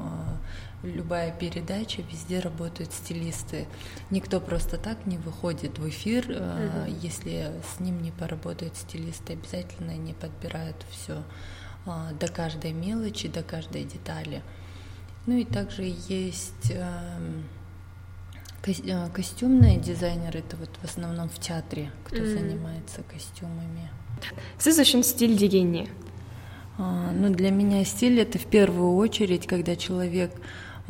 любая 0.84 1.32
передача, 1.32 2.02
везде 2.02 2.40
работают 2.40 2.92
стилисты. 2.94 3.68
Никто 4.10 4.40
просто 4.40 4.78
так 4.78 5.06
не 5.06 5.18
выходит 5.18 5.80
в 5.80 5.88
эфир, 5.90 6.30
mm-hmm. 6.30 7.00
если 7.02 7.52
с 7.76 7.80
ним 7.80 8.02
не 8.02 8.12
поработают 8.12 8.76
стилисты, 8.76 9.34
обязательно 9.34 9.94
они 9.94 10.14
подбирают 10.14 10.78
все 10.90 11.24
а, 11.86 12.12
до 12.14 12.28
каждой 12.28 12.74
мелочи, 12.74 13.28
до 13.28 13.44
каждой 13.44 13.84
детали. 13.84 14.42
Ну 15.28 15.38
и 15.38 15.46
также 15.46 15.84
есть 15.84 16.72
эм, 16.72 17.44
э, 18.66 19.10
костюмные 19.14 19.78
дизайнеры, 19.78 20.40
это 20.40 20.58
вот 20.58 20.70
в 20.82 20.86
основном 20.86 21.30
в 21.30 21.40
театре, 21.40 21.92
кто 22.06 22.18
mm. 22.18 22.26
занимается 22.26 23.04
костюмами. 23.04 23.90
Сіз 24.62 24.80
үшін 24.84 25.04
стиль 25.04 25.38
деген 25.38 25.72
не? 25.72 25.88
А, 26.78 27.12
ну, 27.12 27.30
для 27.30 27.52
меня 27.52 27.84
стиль 27.86 28.20
это 28.20 28.40
в 28.40 28.46
первую 28.46 28.96
очередь, 28.96 29.48
когда 29.48 29.76
человек 29.76 30.32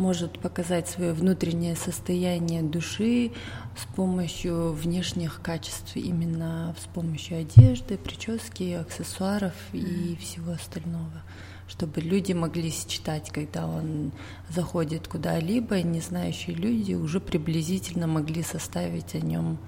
может 0.01 0.39
показать 0.39 0.89
свое 0.89 1.13
внутреннее 1.13 1.75
состояние 1.75 2.63
души 2.63 3.31
с 3.77 3.86
помощью 3.96 4.74
внешних 4.74 5.41
качеств, 5.43 5.96
именно 5.96 6.75
с 6.81 6.88
помощью 6.88 7.41
одежды, 7.41 8.00
прически, 8.00 8.74
аксессуаров 8.74 9.53
и 9.74 10.17
всего 10.20 10.53
остального, 10.53 11.22
чтобы 11.67 12.01
люди 12.01 12.34
могли 12.34 12.72
считать, 12.72 13.29
когда 13.29 13.67
он 13.67 14.12
заходит 14.50 15.08
куда-либо, 15.08 15.77
и 15.77 15.84
не 15.84 16.01
знающие 16.01 16.55
люди 16.55 16.96
уже 16.96 17.20
приблизительно 17.20 18.08
могли 18.08 18.41
составить 18.41 19.13
о 19.13 19.20
нем 19.20 19.60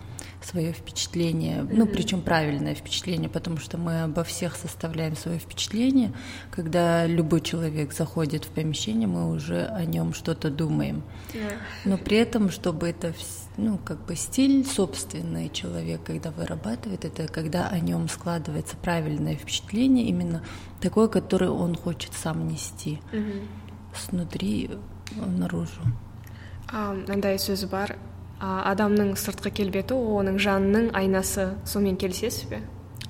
свое 0.44 0.74
впечатление, 0.74 1.60
mm-hmm. 1.60 1.76
ну 1.76 1.88
причем 1.88 2.22
правильное 2.22 2.76
впечатление, 2.76 3.30
потому 3.30 3.58
что 3.58 3.78
мы 3.78 4.04
обо 4.04 4.24
всех 4.24 4.56
составляем 4.56 5.16
свое 5.16 5.40
впечатление. 5.40 6.14
Когда 6.52 7.06
любой 7.06 7.42
человек 7.42 7.94
заходит 7.94 8.46
в 8.46 8.50
помещение, 8.50 9.08
мы 9.08 9.32
уже 9.32 9.66
о 9.66 9.86
нем 9.86 10.14
что-то 10.14 10.50
думаем. 10.50 11.04
Yeah. 11.34 11.58
Но 11.86 11.98
при 11.98 12.18
этом, 12.18 12.50
чтобы 12.50 12.90
это 12.90 13.14
ну, 13.58 13.78
как 13.78 14.06
бы 14.06 14.16
стиль 14.16 14.66
собственный 14.66 15.50
человек, 15.50 16.04
когда 16.04 16.32
вырабатывает, 16.32 17.06
это 17.06 17.28
когда 17.28 17.68
о 17.68 17.80
нем 17.80 18.10
складывается 18.10 18.76
правильное 18.78 19.36
впечатление, 19.36 20.06
именно 20.06 20.44
такое, 20.82 21.08
которое 21.08 21.52
он 21.52 21.76
хочет 21.76 22.14
сам 22.14 22.48
нести 22.48 23.00
mm-hmm. 23.12 23.48
снутри 23.96 24.72
наружу. 25.16 25.82
мындай 26.74 27.38
сөз 27.38 27.66
бар 27.70 27.98
адамның 28.44 29.14
сыртқы 29.20 29.52
келбеті 29.56 29.96
оның 29.96 30.40
жанының 30.42 30.90
айнасы. 30.98 31.54
Сонымен 31.70 31.98
келісесіз 32.02 32.50
бе? 32.52 32.62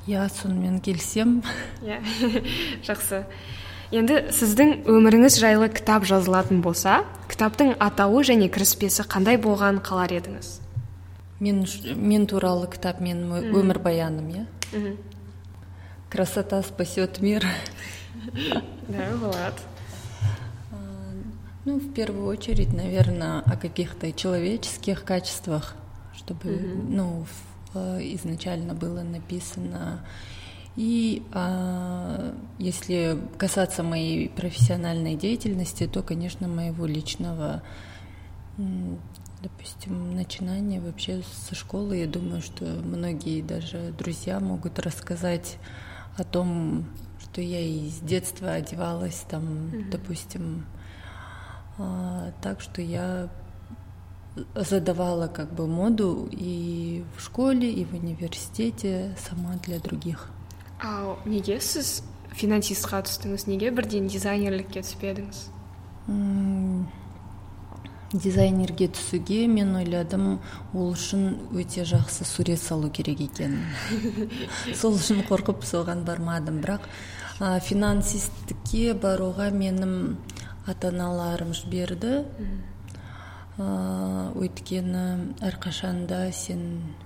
Иә 0.07 0.27
сонымен 0.29 0.81
келісемін 0.83 1.41
иә 1.87 1.99
жақсы. 2.87 3.23
Енді 3.93 4.19
сіздің 4.33 4.87
өміріңіз 4.89 5.37
жайлы 5.41 5.69
кітап 5.73 6.05
жазылатын 6.09 6.63
болса 6.65 7.03
кітаптың 7.29 7.75
атауы 7.81 8.23
және 8.25 8.49
кіріспесі 8.53 9.05
қандай 9.09 9.37
болған 9.41 9.81
қалар 9.85 10.13
едіңіз? 10.17 10.55
Мен 11.43 11.65
мен 11.97 12.25
туралы 12.29 12.69
кітап 12.71 13.01
менің 13.03 13.51
өмірбаяным 13.53 14.29
иә. 14.33 14.95
Красота 16.09 16.61
спасет 16.61 17.21
мир. 17.21 17.45
Да 18.87 19.05
болады 19.17 19.72
Ну, 21.65 21.77
в 21.79 21.93
первую 21.93 22.25
очередь, 22.27 22.73
наверное, 22.73 23.39
о 23.39 23.55
каких-то 23.55 24.11
человеческих 24.11 25.03
качествах, 25.05 25.75
чтобы, 26.13 26.49
mm-hmm. 26.49 26.85
ну, 26.89 27.25
э, 27.73 27.99
изначально 28.15 28.73
было 28.73 29.01
написано. 29.01 30.05
И 30.75 31.23
а, 31.31 32.35
если 32.57 33.19
касаться 33.37 33.83
моей 33.83 34.27
профессиональной 34.27 35.15
деятельности, 35.15 35.87
то, 35.87 36.01
конечно, 36.01 36.47
моего 36.47 36.85
личного, 36.87 37.61
допустим, 39.41 40.15
начинания 40.15 40.81
вообще 40.81 41.21
со 41.47 41.53
школы, 41.53 41.97
я 41.97 42.07
думаю, 42.07 42.41
что 42.41 42.65
многие 42.65 43.41
даже 43.41 43.93
друзья 43.97 44.39
могут 44.39 44.79
рассказать 44.79 45.57
о 46.17 46.23
том, 46.23 46.85
что 47.19 47.39
я 47.41 47.59
и 47.59 47.89
с 47.89 47.99
детства 47.99 48.53
одевалась 48.53 49.23
там, 49.29 49.43
mm-hmm. 49.43 49.89
допустим, 49.91 50.65
так 51.77 52.61
что 52.61 52.81
я 52.81 53.29
задавала 54.55 55.27
как 55.27 55.53
бы 55.53 55.67
моду 55.67 56.27
и 56.31 57.03
в 57.17 57.21
школе, 57.21 57.71
и 57.71 57.85
в 57.85 57.93
университете 57.93 59.15
сама 59.17 59.55
для 59.63 59.79
других. 59.79 60.29
А 60.81 61.15
неге 61.25 61.61
сіз 61.63 62.01
финансистқа 62.35 63.03
түстіңіз 63.07 63.45
неге 63.47 63.69
бірден 63.71 64.09
дизайнерлікке 64.11 64.81
түспедіңіз 64.83 65.47
дизайнерге 68.13 68.89
түсуге 68.93 69.47
мен 69.49 69.73
ойладым 69.79 70.39
ол 70.73 70.91
үшін 70.93 71.49
өте 71.57 71.85
жақсы 71.87 72.27
сурет 72.27 72.61
салу 72.61 72.89
керек 72.93 73.23
екен. 73.25 73.57
Сол 74.79 74.99
үшін 74.99 75.23
қорқып 75.29 75.65
соған 75.65 76.03
бармадым. 76.05 76.61
Бірақ 76.61 76.85
финансистікке 77.65 78.93
баруға 78.93 79.49
менің 79.55 80.17
ата 80.67 80.89
аналарым 80.93 81.53
жіберді 81.57 82.23
өйткені 83.59 85.03
әрқашанда 85.45 86.31
сен 86.33 86.63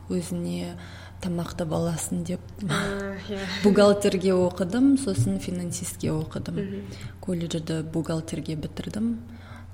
өзіне 0.08 0.78
тамақты 1.20 1.65
баласың 1.67 2.24
деп 2.24 2.39
иә. 2.63 3.41
бухгалтерге 3.65 4.32
оқыдым 4.38 4.96
сосын 5.02 5.39
финансистке 5.43 6.13
оқыдым. 6.13 6.86
Колледжді 7.20 7.82
бухгалтерге 7.93 8.56
бітірдім 8.56 9.17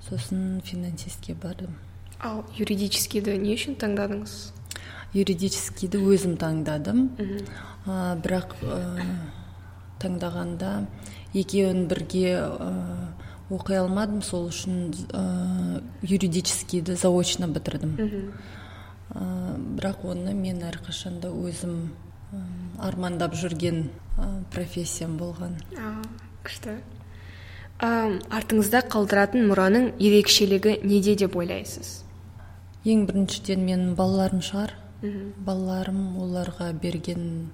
сосын 0.07 0.61
финансистке 0.65 1.35
бардым. 1.35 1.75
Ал 2.23 2.45
юридическийді 2.57 3.37
не 3.37 3.53
үшін 3.57 3.77
таңдадыңыз? 3.77 4.53
Юридическийді 5.13 5.99
өзім 6.01 6.37
таңдадым. 6.41 7.09
Бірақ 7.85 8.55
таңдағанда 10.01 10.71
екеуін 11.37 11.85
бірге 11.91 12.39
оқи 13.53 13.77
алмадым 13.79 14.21
сол 14.25 14.49
үшін 14.49 14.91
ә, 15.13 15.81
юридическийді 16.01 16.95
заочно 16.99 17.47
бітірдім. 17.53 17.95
Ә, 19.13 19.23
бірақ 19.77 20.05
оны 20.13 20.33
мен 20.37 20.63
әрқашанда 20.65 21.29
өзім 21.29 21.77
ә, 22.33 22.41
армандап 22.89 23.37
жүрген 23.37 23.87
ә, 24.17 24.29
профессиям 24.53 25.17
болған. 25.21 25.57
Күшті. 26.43 26.79
Артыңызда 27.83 28.83
қалдыратын 28.87 29.47
мұраның 29.49 29.89
ерекшелігі 29.99 30.77
неде 30.85 31.15
деп 31.19 31.35
ойлайсыз? 31.35 32.03
Ең 32.87 33.05
біріншіден 33.09 33.63
менің 33.65 33.95
балаларым 33.97 34.43
шығар. 34.45 34.75
Балаларым 35.43 36.17
оларға 36.21 36.69
берген 36.79 37.49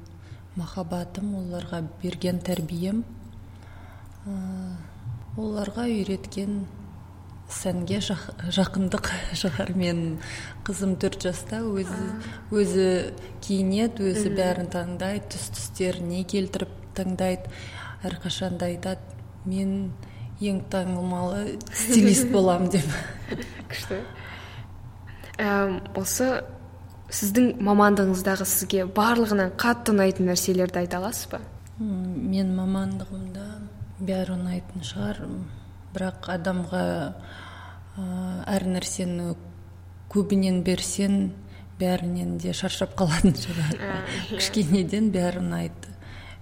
махаббатым 0.60 1.34
оларға 1.40 1.82
берген 2.04 2.42
тәрбием. 2.46 3.04
Оларға 5.39 5.88
үйреткен 5.89 6.65
сәнге 7.49 7.99
жақындық 8.04 9.10
шығар. 9.39 9.73
Мен 9.78 10.19
қызым 10.67 10.95
төрт 11.02 11.25
жаста 11.25 11.62
өзі 11.65 11.97
өзі 12.54 12.88
киінеді 13.45 14.12
өзі 14.12 14.34
бәрін 14.38 14.69
таңдайды 14.73 15.34
түс 15.34 15.49
түстеріне 15.56 16.21
келтіріп 16.30 16.75
таңдайды 16.97 17.49
әрқашанда 18.06 18.69
айтады 18.69 19.17
мен 19.49 19.91
ең 20.39 20.62
таңғымалы 20.71 21.58
стилист 21.73 22.30
боламын 22.36 22.71
деп. 22.75 22.93
күшті. 23.71 24.02
Осы 25.99 26.30
сіздің 27.10 27.56
мамандығыңыздағы 27.65 28.45
сізге 28.45 28.86
барлығынан 28.93 29.56
қатты 29.60 29.95
ұнайтын 29.95 30.30
нәрселерді 30.30 30.84
айта 30.84 30.99
аласыз 30.99 31.32
ба? 31.32 31.41
Мен 31.80 32.52
мамандығымда 32.58 33.47
бәрі 34.00 34.36
ұнайтын 34.38 34.86
шығар. 34.86 35.22
Бірақ 35.94 36.30
адамға 36.36 36.84
ә, 37.10 38.04
әр 38.48 38.66
нәрсені 38.76 39.34
көбінен 40.12 40.62
берсең 40.66 41.32
бәрінен 41.80 42.38
де 42.42 42.54
шаршап 42.54 42.96
қалатын 43.00 43.36
шығар. 43.40 43.76
Иә. 43.76 43.98
кішкенеден 44.36 45.12
бәрі 45.16 45.44
ұнайды. 45.44 45.96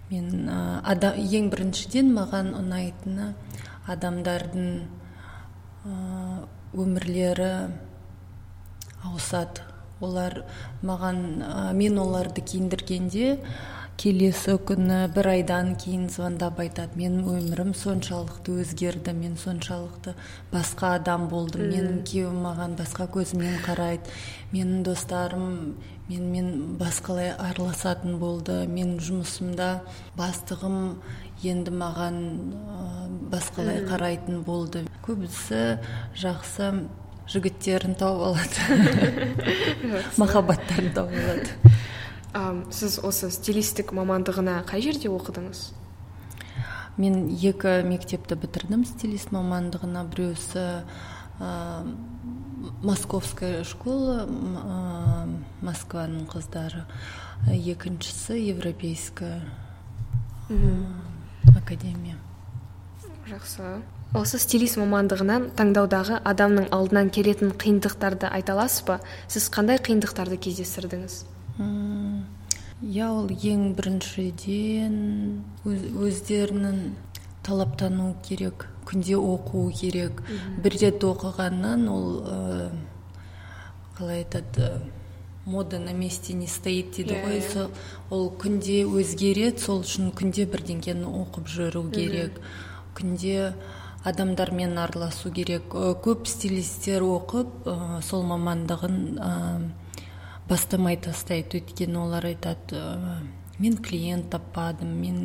Мен 0.09 0.49
ә, 0.49 1.13
ең 1.17 1.49
біріншіден 1.53 2.13
маған 2.15 2.53
ұнайтыны 2.57 3.33
адамдардың 3.87 4.69
ә, 5.85 5.95
өмірлері 6.73 7.51
ауысады. 9.03 9.65
Олар 9.99 10.43
маған 10.85 11.41
ә, 11.41 11.73
мен 11.73 11.97
оларды 11.97 12.41
киіндіргенде 12.45 13.39
келесі 13.97 14.53
күні 14.61 14.97
бір 15.15 15.27
айдан 15.31 15.71
кейін 15.81 16.05
звондап 16.13 16.59
айтады. 16.61 16.93
Менің 16.99 17.25
өмірім 17.33 17.71
соншалықты 17.77 18.59
өзгерді 18.61 19.13
мен 19.17 19.37
соншалықты 19.41 20.13
басқа 20.51 20.93
адам 20.99 21.25
болдым. 21.31 21.65
Менің 21.71 22.03
күйеуім 22.05 22.37
маған 22.45 22.75
басқа 22.77 23.07
көзімен 23.15 23.57
қарайды. 23.65 24.13
Менің 24.53 24.83
достарым 24.85 25.47
менімен 26.09 26.77
басқалай 26.77 27.31
араласатын 27.33 28.19
болды. 28.21 28.59
Менің 28.69 29.01
жұмысымда 29.07 29.71
бастығым 30.19 30.77
енді 31.41 31.73
маған 31.81 32.21
басқалай 33.33 33.81
қарайтын 33.89 34.45
болды. 34.45 34.85
Көбісі 35.07 35.81
жақсы 36.21 36.69
жігіттерін 37.33 37.97
тауып 37.99 38.29
алады. 38.29 39.33
Махаббаттарын 40.21 40.93
тауып 40.95 41.17
алады. 41.25 41.76
Сіз 42.73 42.99
осы 43.05 43.29
стилистік 43.33 43.93
мамандығына 43.97 44.61
қай 44.69 44.83
жерде 44.85 45.09
оқыдыңыз? 45.11 45.71
Мен 46.97 47.27
екі 47.29 47.83
мектепті 47.85 48.35
бітірдім 48.41 48.85
стилист 48.89 49.29
мамандығына. 49.29 50.01
Біреусі 50.09 50.63
ә, 51.37 51.85
московская 52.81 53.61
школа 53.63 54.25
ә, 54.25 55.27
москваның 55.61 56.25
қыздары. 56.31 56.87
Екіншісі 57.53 58.39
европейская 58.49 59.43
академия. 61.55 62.17
Жақсы. 63.29 63.77
Осы 64.17 64.39
стилист 64.39 64.79
мамандығынан 64.79 65.51
таңдаудағы 65.57 66.21
адамның 66.25 66.69
алдынан 66.71 67.09
келетін 67.13 67.51
қиындықтарды 67.59 68.29
айта 68.31 68.55
аласыз 68.55 68.85
ба? 68.87 69.01
Сіз 69.27 69.51
қандай 69.53 69.77
қиындықтарды 69.83 70.39
кездестірдіңіз? 70.39 71.25
Иә 71.57 73.07
ол 73.09 73.29
ең 73.31 73.73
біріншіден 73.77 74.97
өз, 75.65 75.85
өздерінің 76.07 76.81
талаптану 77.43 78.15
керек 78.23 78.67
күнде 78.87 79.17
оқу 79.19 79.67
керек. 79.75 80.21
Бір 80.63 80.77
рет 80.79 81.03
оқығаннан 81.03 81.87
ол 81.91 82.05
ә, 82.23 82.69
қалай 83.97 84.23
айтады 84.23 84.81
мода 85.45 85.79
на 85.79 85.93
месте 85.93 86.33
не 86.33 86.47
стоит 86.47 86.95
дейді 86.95 87.15
Иә, 87.15 87.25
ғой. 87.25 87.39
иә. 87.39 87.51
сол 87.51 87.71
ол 88.09 88.29
күнде 88.31 88.83
өзгереді 88.85 89.59
сол 89.59 89.81
үшін 89.81 90.11
күнде 90.15 90.45
бірдеңкені 90.45 91.07
оқып 91.07 91.47
жүру 91.47 91.89
керек. 91.91 92.39
Күнде 92.95 93.53
адамдармен 94.03 94.77
араласу 94.77 95.31
керек. 95.31 95.67
Көп 95.71 96.27
стилистер 96.27 97.01
оқып 97.03 97.67
ә, 97.67 98.01
сол 98.01 98.23
мамандығын 98.23 98.97
ә, 99.19 99.33
бастамай 100.49 100.97
тастайды 100.97 101.61
өйткені 101.61 101.99
олар 102.01 102.29
айтады 102.29 102.79
ә, 102.79 103.19
мен 103.59 103.77
клиент 103.83 104.29
таппадым 104.31 104.91
мен 105.01 105.19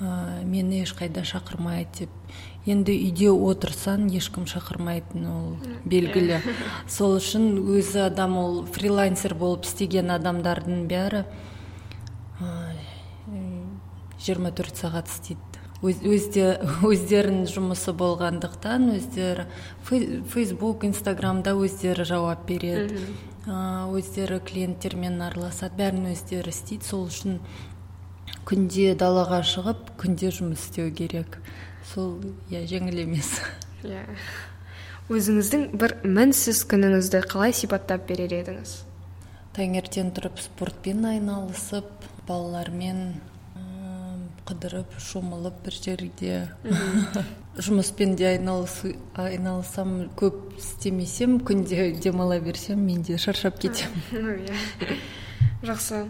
ә, 0.00 0.44
мені 0.44 0.82
ешқайда 0.84 1.24
шақырмайды 1.26 2.04
деп. 2.04 2.14
Енді 2.68 2.92
үйде 2.92 3.30
отырсаң 3.32 4.10
ешкім 4.12 4.44
шақырмайтын 4.50 5.26
ол 5.30 5.52
белгілі. 5.88 6.42
Сол 6.96 7.16
үшін 7.18 7.54
өзі 7.64 8.04
адам 8.06 8.36
ол 8.38 8.58
фрилансер 8.66 9.34
болып 9.38 9.64
істеген 9.68 10.12
адамдардың 10.18 10.84
бәрі 10.90 11.24
жиырма 14.22 14.50
төрт 14.52 14.76
сағат 14.76 15.08
істейді. 15.08 15.47
Өздерінің 15.82 17.44
жұмысы 17.46 17.92
болғандықтан 17.94 18.88
өздері 18.96 19.46
фей- 19.86 20.22
фейсбук 20.26 20.84
инстаграмда 20.88 21.54
өздері 21.54 22.04
жауап 22.08 22.46
береді. 22.48 22.98
Өздері 23.46 24.40
клиенттермен 24.42 25.20
араласады. 25.22 25.78
Бәрін 25.78 26.10
өздері 26.12 26.50
істейді. 26.50 26.84
Сол 26.84 27.06
үшін 27.06 27.38
күнде 28.48 28.94
далаға 28.98 29.40
шығып 29.46 29.94
күнде 30.00 30.32
жұмыс 30.34 30.66
істеу 30.66 30.90
керек. 30.90 31.38
Сол 31.94 32.18
иә 32.50 32.66
жеңіл 32.66 33.04
емес. 33.06 33.38
Иә. 33.86 34.02
Өзіңіздің 35.08 35.70
бір 35.78 35.94
мінсіз 36.04 36.66
күніңізді 36.68 37.22
қалай 37.30 37.54
сипаттап 37.56 38.04
берер 38.10 38.34
едіңіз? 38.42 38.74
Таңертең 39.56 40.10
тұрып 40.16 40.42
спортпен 40.42 41.06
айналысып 41.08 41.88
балалармен 42.28 43.14
қыдырып 44.48 44.96
шомылып 45.02 45.60
бір 45.66 45.76
жерде. 45.84 46.38
Жұмыспен 47.58 48.14
де 48.16 48.30
айналысам 48.32 49.94
көп 50.16 50.56
істемесем 50.58 51.38
күнде 51.44 51.90
демала 52.00 52.38
берсем 52.40 52.80
мен 52.86 53.02
де 53.02 53.18
шаршап 53.18 53.58
кетемін 53.60 54.46
иә. 54.48 54.98
Жақсы. 55.66 56.06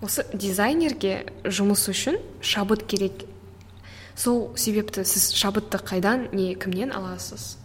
Осы 0.00 0.24
дизайнерге 0.32 1.26
жұмыс 1.44 1.88
үшін 1.92 2.20
шабыт 2.40 2.86
керек. 2.88 3.26
Сол 4.16 4.52
себепті 4.56 5.04
сіз 5.04 5.30
шабытты 5.36 5.80
қайдан 5.80 6.28
не 6.32 6.54
кімнен 6.54 6.92
аласыз? 6.92 7.56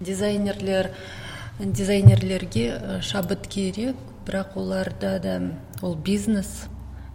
Дизайнерлер 0.00 0.90
дизайнерлерге 1.58 2.66
э, 2.74 3.00
шабыт 3.02 3.46
керек 3.46 3.96
бірақ 4.26 4.56
оларда 4.58 5.18
да 5.20 5.40
ол 5.82 5.94
бизнес. 5.94 6.66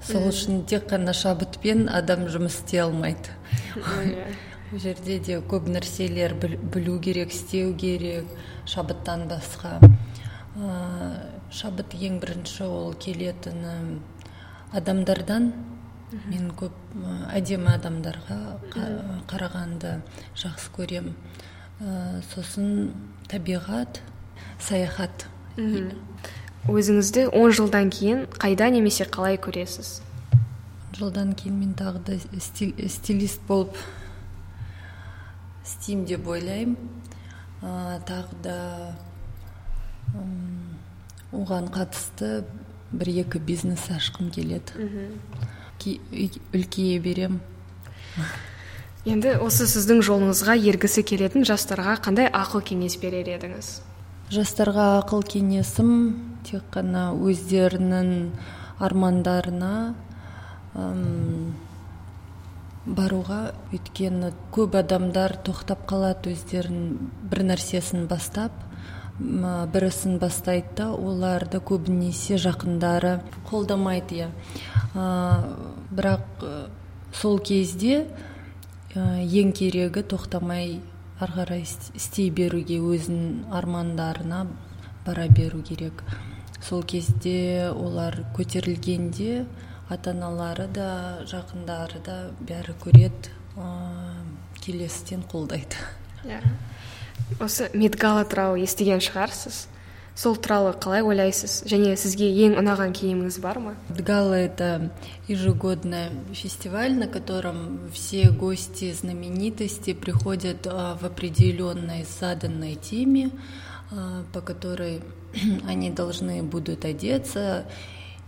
Сол 0.06 0.30
үшін 0.30 0.64
тек 0.70 0.88
қана 0.90 1.14
шабытпен 1.14 1.88
адам 1.92 2.28
жұмыс 2.32 2.60
істей 2.62 2.82
алмайды. 2.86 3.34
Бұл 4.70 4.78
жерде 4.84 5.18
де 5.20 5.40
көп 5.42 5.66
нәрселер 5.74 6.36
біл- 6.38 6.60
білу 6.74 7.00
керек 7.02 7.32
істеу 7.34 7.74
керек 7.78 8.28
шабыттан 8.70 9.24
басқа. 9.32 9.80
Ә, 10.60 10.70
шабыт 11.52 11.96
ең 11.98 12.20
бірінші 12.22 12.64
ол 12.68 12.94
келетіні 12.94 14.00
адамдардан. 14.74 15.52
Мен 16.30 16.52
көп 16.58 16.74
әдемі 17.34 17.70
адамдарға 17.76 18.38
қа- 18.74 19.24
қарағанды 19.30 19.96
жақсы 20.38 20.72
көрем. 20.78 21.12
Ә, 21.82 22.22
сосын 22.34 22.94
табиғат 23.30 24.02
саяхат. 24.60 25.26
Өзіңізді 26.68 27.28
10 27.32 27.54
жылдан 27.56 27.90
кейін 27.94 28.26
қайда 28.36 28.68
немесе 28.74 29.06
қалай 29.08 29.38
көресіз? 29.42 30.02
Жылдан 30.98 31.32
кейін 31.38 31.56
мен 31.60 31.74
тағы 31.80 32.02
да 32.04 32.18
сти- 32.44 32.76
стилист 32.90 33.40
болып 33.48 33.78
істеймін 35.64 36.06
деп 36.10 36.28
ойлаймын. 36.28 36.76
Ә, 37.64 38.00
тағы 38.08 38.42
да 38.44 38.58
оған 41.34 41.70
қатысты 41.72 42.44
бір 42.92 43.12
екі 43.24 43.40
бизнес 43.40 43.88
ашқым 43.94 44.32
келеді. 44.34 44.90
Ки- 45.80 46.00
үлкейе 46.54 47.00
берем. 47.00 47.40
Енді 49.06 49.38
осы 49.40 49.64
сіздің 49.70 50.02
жолыңызға 50.04 50.58
ергісі 50.60 51.04
келетін 51.08 51.46
жастарға 51.48 51.96
қандай 52.04 52.28
ақыл 52.36 52.62
кеңес 52.66 52.98
берер 53.00 53.30
едіңіз? 53.38 53.70
Жастарға 54.34 54.90
ақыл 55.04 55.24
кеңесім 55.24 55.94
тек 56.48 56.64
қана 56.74 57.10
өздерінің 57.16 58.14
армандарына 58.80 59.74
баруға 63.00 63.40
өйткені 63.74 64.32
көп 64.56 64.78
адамдар 64.80 65.36
тоқтап 65.46 65.84
қалады 65.90 66.34
өздерінің 66.34 67.12
бір 67.32 67.44
нәрсесін 67.52 68.08
бастап 68.10 68.56
бір 69.20 69.90
ісін 69.90 70.18
бастайды 70.22 70.78
да 70.78 70.86
оларды 70.96 71.60
көбінесе 71.60 72.38
жақындары 72.40 73.18
қолдамайды 73.50 74.22
иә. 74.22 74.30
Бірақ 75.92 76.46
сол 77.12 77.40
кезде 77.44 78.06
ең 78.96 79.52
керегі 79.52 80.06
тоқтамай 80.08 80.80
ары 81.20 81.60
істей 81.62 82.30
беруге 82.32 82.80
өзінің 82.80 83.52
армандарына 83.52 84.46
бара 85.06 85.28
беру 85.28 85.62
керек. 85.68 86.04
сол 86.63 86.83
кезде 86.83 87.71
олар 87.71 88.23
көтерілгенде 88.37 89.45
ата 89.89 90.15
аналары 90.15 90.67
да 90.73 90.89
жақындары 91.29 92.01
да 92.05 92.17
бәрі 92.41 92.75
көреді 92.81 93.35
ә, 93.57 93.69
келесіден 94.65 95.27
қолдайды 95.31 95.77
иә 96.25 96.41
осы 97.41 97.69
медгала 97.75 98.25
туралы 98.25 98.65
естіген 98.65 99.03
шығарсыз 99.05 99.67
сол 100.15 100.37
туралы 100.39 100.73
қалай 100.79 101.03
ойлайсыз 101.03 101.65
және 101.71 101.97
сізге 101.99 102.29
ең 102.47 102.57
ұнаған 102.61 102.95
киіміңіз 102.95 103.41
бар 103.43 103.59
ма 103.59 103.75
Гала – 103.91 104.47
это 104.47 104.91
ежегодный 105.27 106.11
фестиваль, 106.33 106.95
на 106.95 107.09
котором 107.09 107.91
все 107.93 108.31
гости, 108.31 108.93
знаменитости 108.93 109.93
приходят 109.93 110.67
а, 110.67 110.97
в 111.01 111.05
определенной 111.05 112.07
заданной 112.21 112.77
теме, 112.77 113.31
а, 113.91 114.23
по 114.33 114.41
которой 114.41 115.03
они 115.68 115.90
должны 115.92 116.44
будут 116.44 116.86
одеться. 116.86 117.66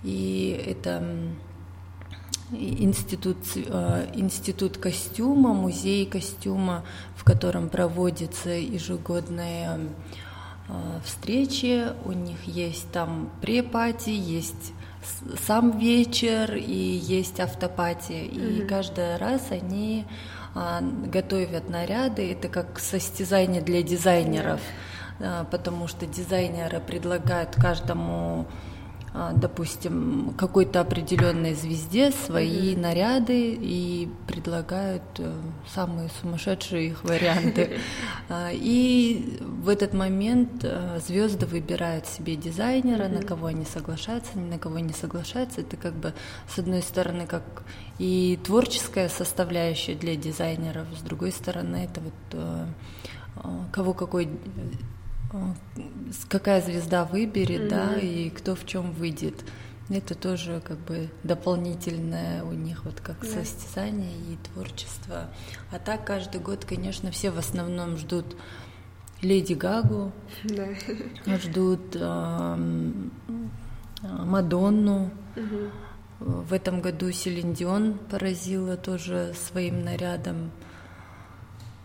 И 0.04 0.64
это 0.68 1.04
институт, 2.52 3.38
э, 3.56 4.08
институт 4.16 4.78
костюма, 4.78 5.54
музей 5.54 6.06
костюма, 6.06 6.84
в 7.16 7.24
котором 7.24 7.70
проводятся 7.70 8.50
ежегодные 8.50 9.80
э, 10.68 11.00
встречи. 11.06 11.88
У 12.06 12.12
них 12.12 12.44
есть 12.46 12.92
там 12.92 13.30
препати, 13.42 14.10
есть 14.10 14.74
сам 15.48 15.80
вечер 15.80 16.56
и 16.56 16.74
есть 16.74 17.40
автопати. 17.40 18.14
И 18.14 18.66
каждый 18.68 19.18
раз 19.18 19.52
они 19.52 20.06
а, 20.54 20.82
готовят 20.82 21.70
наряды. 21.70 22.32
Это 22.32 22.48
как 22.50 22.80
состязание 22.80 23.62
для 23.62 23.82
дизайнеров, 23.82 24.60
а, 24.60 24.90
потому 25.19 25.88
что 25.88 26.06
дизайнеры 26.06 26.80
предлагают 26.80 27.56
каждому 27.56 28.47
а, 29.13 29.34
допустим, 29.34 30.34
какой-то 30.38 30.80
определенной 30.80 31.54
звезде 31.54 32.12
свои 32.12 32.78
наряды 32.78 33.58
и 33.60 34.08
предлагают 34.26 35.04
э, 35.17 35.34
самые 35.67 36.10
сумасшедшие 36.21 36.88
их 36.88 37.04
варианты. 37.04 37.78
И 38.54 39.38
в 39.41 39.67
этот 39.67 39.93
момент 39.93 40.65
звезды 41.06 41.45
выбирают 41.45 42.08
себе 42.08 42.38
дизайнера, 42.38 43.10
на 43.10 43.21
кого 43.21 43.47
они 43.47 43.65
соглашаются, 43.65 44.38
на 44.38 44.58
кого 44.58 44.80
не 44.80 44.93
соглашаются. 44.93 45.60
Это 45.60 45.76
как 45.76 45.93
бы, 45.93 46.13
с 46.47 46.58
одной 46.58 46.82
стороны, 46.82 47.28
как 47.28 47.43
и 48.00 48.39
творческая 48.45 49.10
составляющая 49.10 49.95
для 49.95 50.15
дизайнеров, 50.15 50.88
с 50.97 51.02
другой 51.02 51.34
стороны, 51.34 51.84
это 51.84 52.00
вот 52.00 52.13
э, 52.32 52.65
э, 53.43 53.50
кого 53.74 53.93
какой 53.93 54.26
э, 54.26 54.30
какая 56.28 56.62
звезда 56.62 57.06
выберет, 57.06 57.67
да, 57.70 57.98
и 57.98 58.30
кто 58.30 58.56
в 58.56 58.65
чем 58.65 58.91
выйдет. 58.91 59.36
Это 59.89 60.15
тоже 60.15 60.62
как 60.65 60.78
бы 60.80 61.10
дополнительное 61.24 62.44
у 62.44 62.54
них 62.54 62.86
вот 62.86 63.02
как 63.02 63.26
состязание 63.26 64.15
и 64.30 64.38
творчество. 64.38 65.30
А 65.70 65.80
так 65.80 66.06
каждый 66.06 66.39
год, 66.39 66.63
конечно, 66.63 67.12
все 67.12 67.30
в 67.30 67.38
основном 67.38 67.98
ждут 67.98 68.38
Леди 69.22 69.54
Гагу, 69.54 70.13
да 70.44 71.38
ждут 71.38 71.96
э, 71.96 72.56
Мадонну. 74.02 75.12
В 76.20 76.54
этом 76.54 76.82
году 76.82 77.12
Селин 77.12 77.54
Дион 77.54 77.98
поразила 77.98 78.78
тоже 78.78 79.34
своим 79.34 79.84
нарядом. 79.84 80.52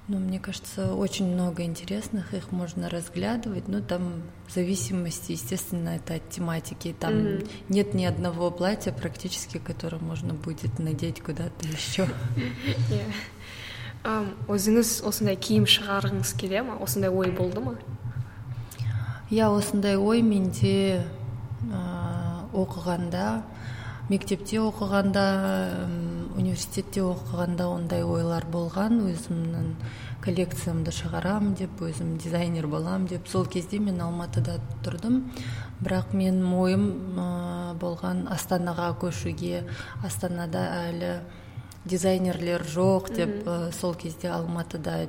Ну, 0.07 0.17
мне 0.17 0.39
кажется, 0.39 0.93
очень 0.93 1.25
много 1.31 1.63
интересных, 1.63 2.33
их 2.33 2.51
можно 2.51 2.89
разглядывать, 2.89 3.67
но 3.67 3.79
там 3.81 4.23
в 4.47 4.53
зависимости, 4.53 5.33
естественно, 5.33 5.89
это 5.89 6.15
от 6.15 6.29
тематики. 6.29 6.93
Там 6.99 7.13
mm-hmm. 7.13 7.51
нет 7.69 7.93
ни 7.93 8.03
одного 8.03 8.51
платья 8.51 8.91
практически, 8.91 9.57
которое 9.57 9.99
можно 9.99 10.33
будет 10.33 10.79
надеть 10.79 11.21
куда-то 11.21 11.67
еще. 11.67 12.07
өзіңіз 14.49 15.03
осындай 15.05 15.37
киім 15.37 15.67
шығарғыңыз 15.69 16.33
келе 16.41 16.63
ма 16.65 16.77
осындай 16.81 17.11
ой 17.13 17.29
болды 17.37 17.61
ма 17.61 17.75
иә 19.29 19.49
осындай 19.53 19.95
ой 19.95 20.23
менде 20.25 21.05
оқығанда 22.51 23.43
мектепте 24.09 24.57
оқығанда 24.63 25.25
университетте 26.36 27.00
оқығанда 27.02 27.66
ондай 27.72 28.04
ойлар 28.04 28.44
болған 28.52 29.00
өзімнің 29.08 29.70
коллекциямды 30.24 30.92
шығарам 30.92 31.54
деп 31.56 31.80
өзім 31.80 32.16
дизайнер 32.20 32.66
болам 32.68 33.06
деп. 33.08 33.28
Сол 33.28 33.46
кезде 33.46 33.78
мен 33.80 34.00
алматыда 34.04 34.58
тұрдым. 34.84 35.22
Бірақ 35.80 36.14
мен 36.16 36.42
ойым 36.52 36.86
болған 37.80 38.26
астанаға 38.32 38.92
көшуге. 39.00 39.64
Астанада 40.04 40.64
әлі 40.86 41.12
дизайнерлер 41.84 42.64
жоқ 42.66 43.12
деп 43.16 43.50
сол 43.80 43.94
кезде 43.94 44.32
алматыда 44.34 45.06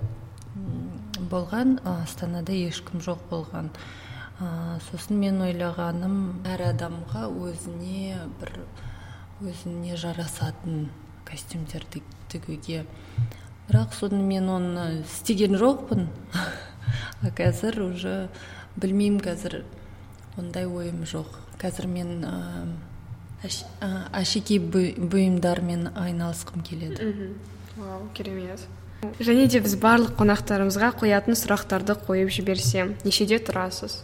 болған. 1.32 1.80
Астанада 2.04 2.54
ешкім 2.54 3.02
жоқ 3.04 3.26
болған. 3.32 3.72
Сосын 4.92 5.18
мен 5.18 5.42
ойлағаным 5.42 6.46
әр 6.46 6.68
адамға 6.76 7.26
өзіне 7.32 8.20
бір 8.38 8.60
өзіне 9.42 9.98
жарасатын 9.98 10.88
костюмдерді 11.28 12.02
тігуге. 12.32 12.86
Бірақ 13.68 13.94
соны 14.00 14.24
мен 14.24 14.48
оны 14.50 14.88
істеген 15.04 15.60
жоқпын. 15.60 16.08
А 17.20 17.32
қазір 17.36 17.82
уже 17.84 18.30
білмеймін 18.80 19.20
қазір 19.20 19.64
ондай 20.38 20.68
ойым 20.70 21.02
жоқ. 21.04 21.28
Қазір 21.60 21.88
мен 21.92 22.24
әшекей 23.44 24.62
бұйымдармен 24.62 25.92
айналысқым 25.98 26.64
келеді. 26.64 27.34
Вау 27.76 28.08
керемет. 28.14 28.64
Және 29.20 29.46
де 29.52 29.60
біз 29.62 29.76
барлық 29.82 30.16
қонақтарымызға 30.18 30.94
қоятын 31.02 31.38
сұрақтарды 31.38 31.94
қойып 32.08 32.32
жіберсем 32.34 32.96
нешеде 33.06 33.38
тұрасыз? 33.38 34.00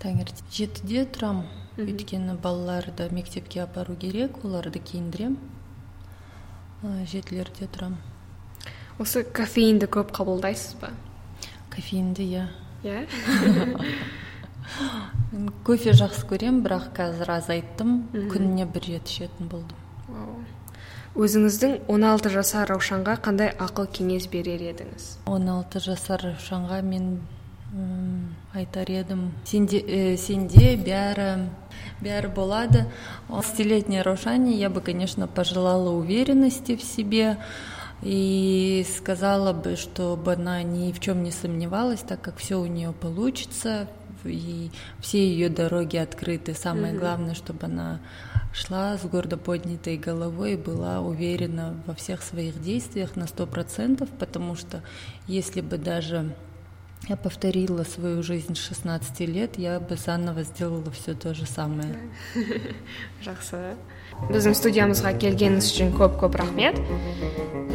Таңертең 0.00 0.48
жетіде 0.52 1.04
тұрамын 1.12 1.44
өйткені 1.82 2.38
балаларды 2.40 3.10
мектепке 3.12 3.60
апару 3.66 3.96
керек 4.00 4.40
оларды 4.44 4.80
киіндіремін. 4.80 5.36
Жетілерде 7.06 7.70
тұрамын 7.72 8.02
осы 9.02 9.24
кофеинді 9.24 9.88
көп 9.92 10.12
қабылдайсыз 10.16 10.76
ба? 10.80 10.90
Кофеинді 11.72 12.24
иә. 12.24 12.46
Иә? 12.86 13.04
Кофе 15.66 15.92
жақсы 15.96 16.24
көремін 16.30 16.62
бірақ 16.64 16.84
қазір 16.96 17.34
азайттым 17.36 17.90
күніне 18.32 18.66
бір 18.72 18.88
рет 18.88 19.12
ішетін 19.12 19.50
болдым. 19.52 19.78
Өзіңіздің 21.16 21.72
16 21.92 22.32
жасар 22.32 22.68
раушанға 22.72 23.14
қандай 23.24 23.52
ақыл 23.52 23.86
кеңес 23.88 24.28
берер 24.32 24.60
едіңіз? 24.70 25.04
16 25.28 25.84
жасар 25.86 26.24
раушанға 26.30 26.78
мен 26.84 27.04
айтар 28.53 28.89
едім 28.91 29.31
сенде, 29.47 29.79
э, 29.79 30.17
сенде 30.19 30.75
бәрі 30.75 31.47
бәрі 32.03 32.31
болады 32.35 32.85
десятилетняя 33.29 34.03
Рошани 34.03 34.57
я 34.57 34.69
бы 34.69 34.81
конечно 34.81 35.27
пожелала 35.27 35.91
уверенности 35.91 36.75
в 36.75 36.83
себе 36.83 37.37
и 38.01 38.85
сказала 38.97 39.53
бы 39.53 39.77
чтобы 39.77 40.33
она 40.33 40.63
ни 40.63 40.91
в 40.91 40.99
чем 40.99 41.23
не 41.23 41.31
сомневалась 41.31 42.01
так 42.01 42.19
как 42.19 42.37
все 42.37 42.59
у 42.59 42.65
нее 42.65 42.91
получится 42.91 43.87
и 44.25 44.69
все 44.99 45.25
ее 45.25 45.47
дороги 45.47 45.95
открыты 45.95 46.53
самое 46.53 46.93
mm-hmm. 46.93 46.99
главное 46.99 47.35
чтобы 47.35 47.67
она 47.67 48.01
шла 48.53 48.97
с 48.97 49.05
гордо 49.05 49.37
поднятой 49.37 49.95
головой 49.95 50.53
и 50.53 50.57
была 50.57 50.99
уверена 50.99 51.75
во 51.87 51.93
всех 51.93 52.21
своих 52.21 52.61
действиях 52.61 53.15
на 53.15 53.27
сто 53.27 53.47
процентов 53.47 54.09
потому 54.19 54.55
что 54.55 54.81
если 55.25 55.61
бы 55.61 55.77
даже 55.77 56.33
я 57.08 57.16
повторила 57.16 57.84
свою 57.84 58.22
жизнь 58.22 58.54
с 58.54 58.58
16 58.58 59.20
лет, 59.20 59.58
я 59.58 59.78
бы 59.78 59.96
заново 59.96 60.42
сделала 60.42 60.90
все 60.90 61.14
то 61.14 61.34
же 61.34 61.46
самое. 61.46 61.94
жақсы. 63.24 63.76
Біздің 64.30 64.54
студиямызға 64.56 65.12
келгеніңіз 65.20 65.68
үшін 65.70 65.92
көп 65.96 66.16
көп 66.22 66.38
рахмет. 66.40 66.80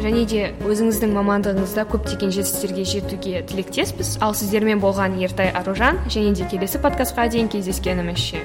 Және 0.02 0.24
де 0.26 0.42
өзіңіздің 0.66 1.14
мамандығыңызда 1.14 1.86
көптеген 1.92 2.34
жетістіктерге 2.34 2.84
жетуге 2.84 3.44
тілектеспіз. 3.46 4.16
Ал 4.20 4.34
сіздермен 4.34 4.82
болған 4.82 5.16
ертай 5.22 5.52
аружан 5.54 6.02
және 6.10 6.34
де 6.34 6.48
келесі 6.50 6.82
подкастқа 6.82 7.28
дейін 7.30 7.48
кездескенімізше. 7.52 8.42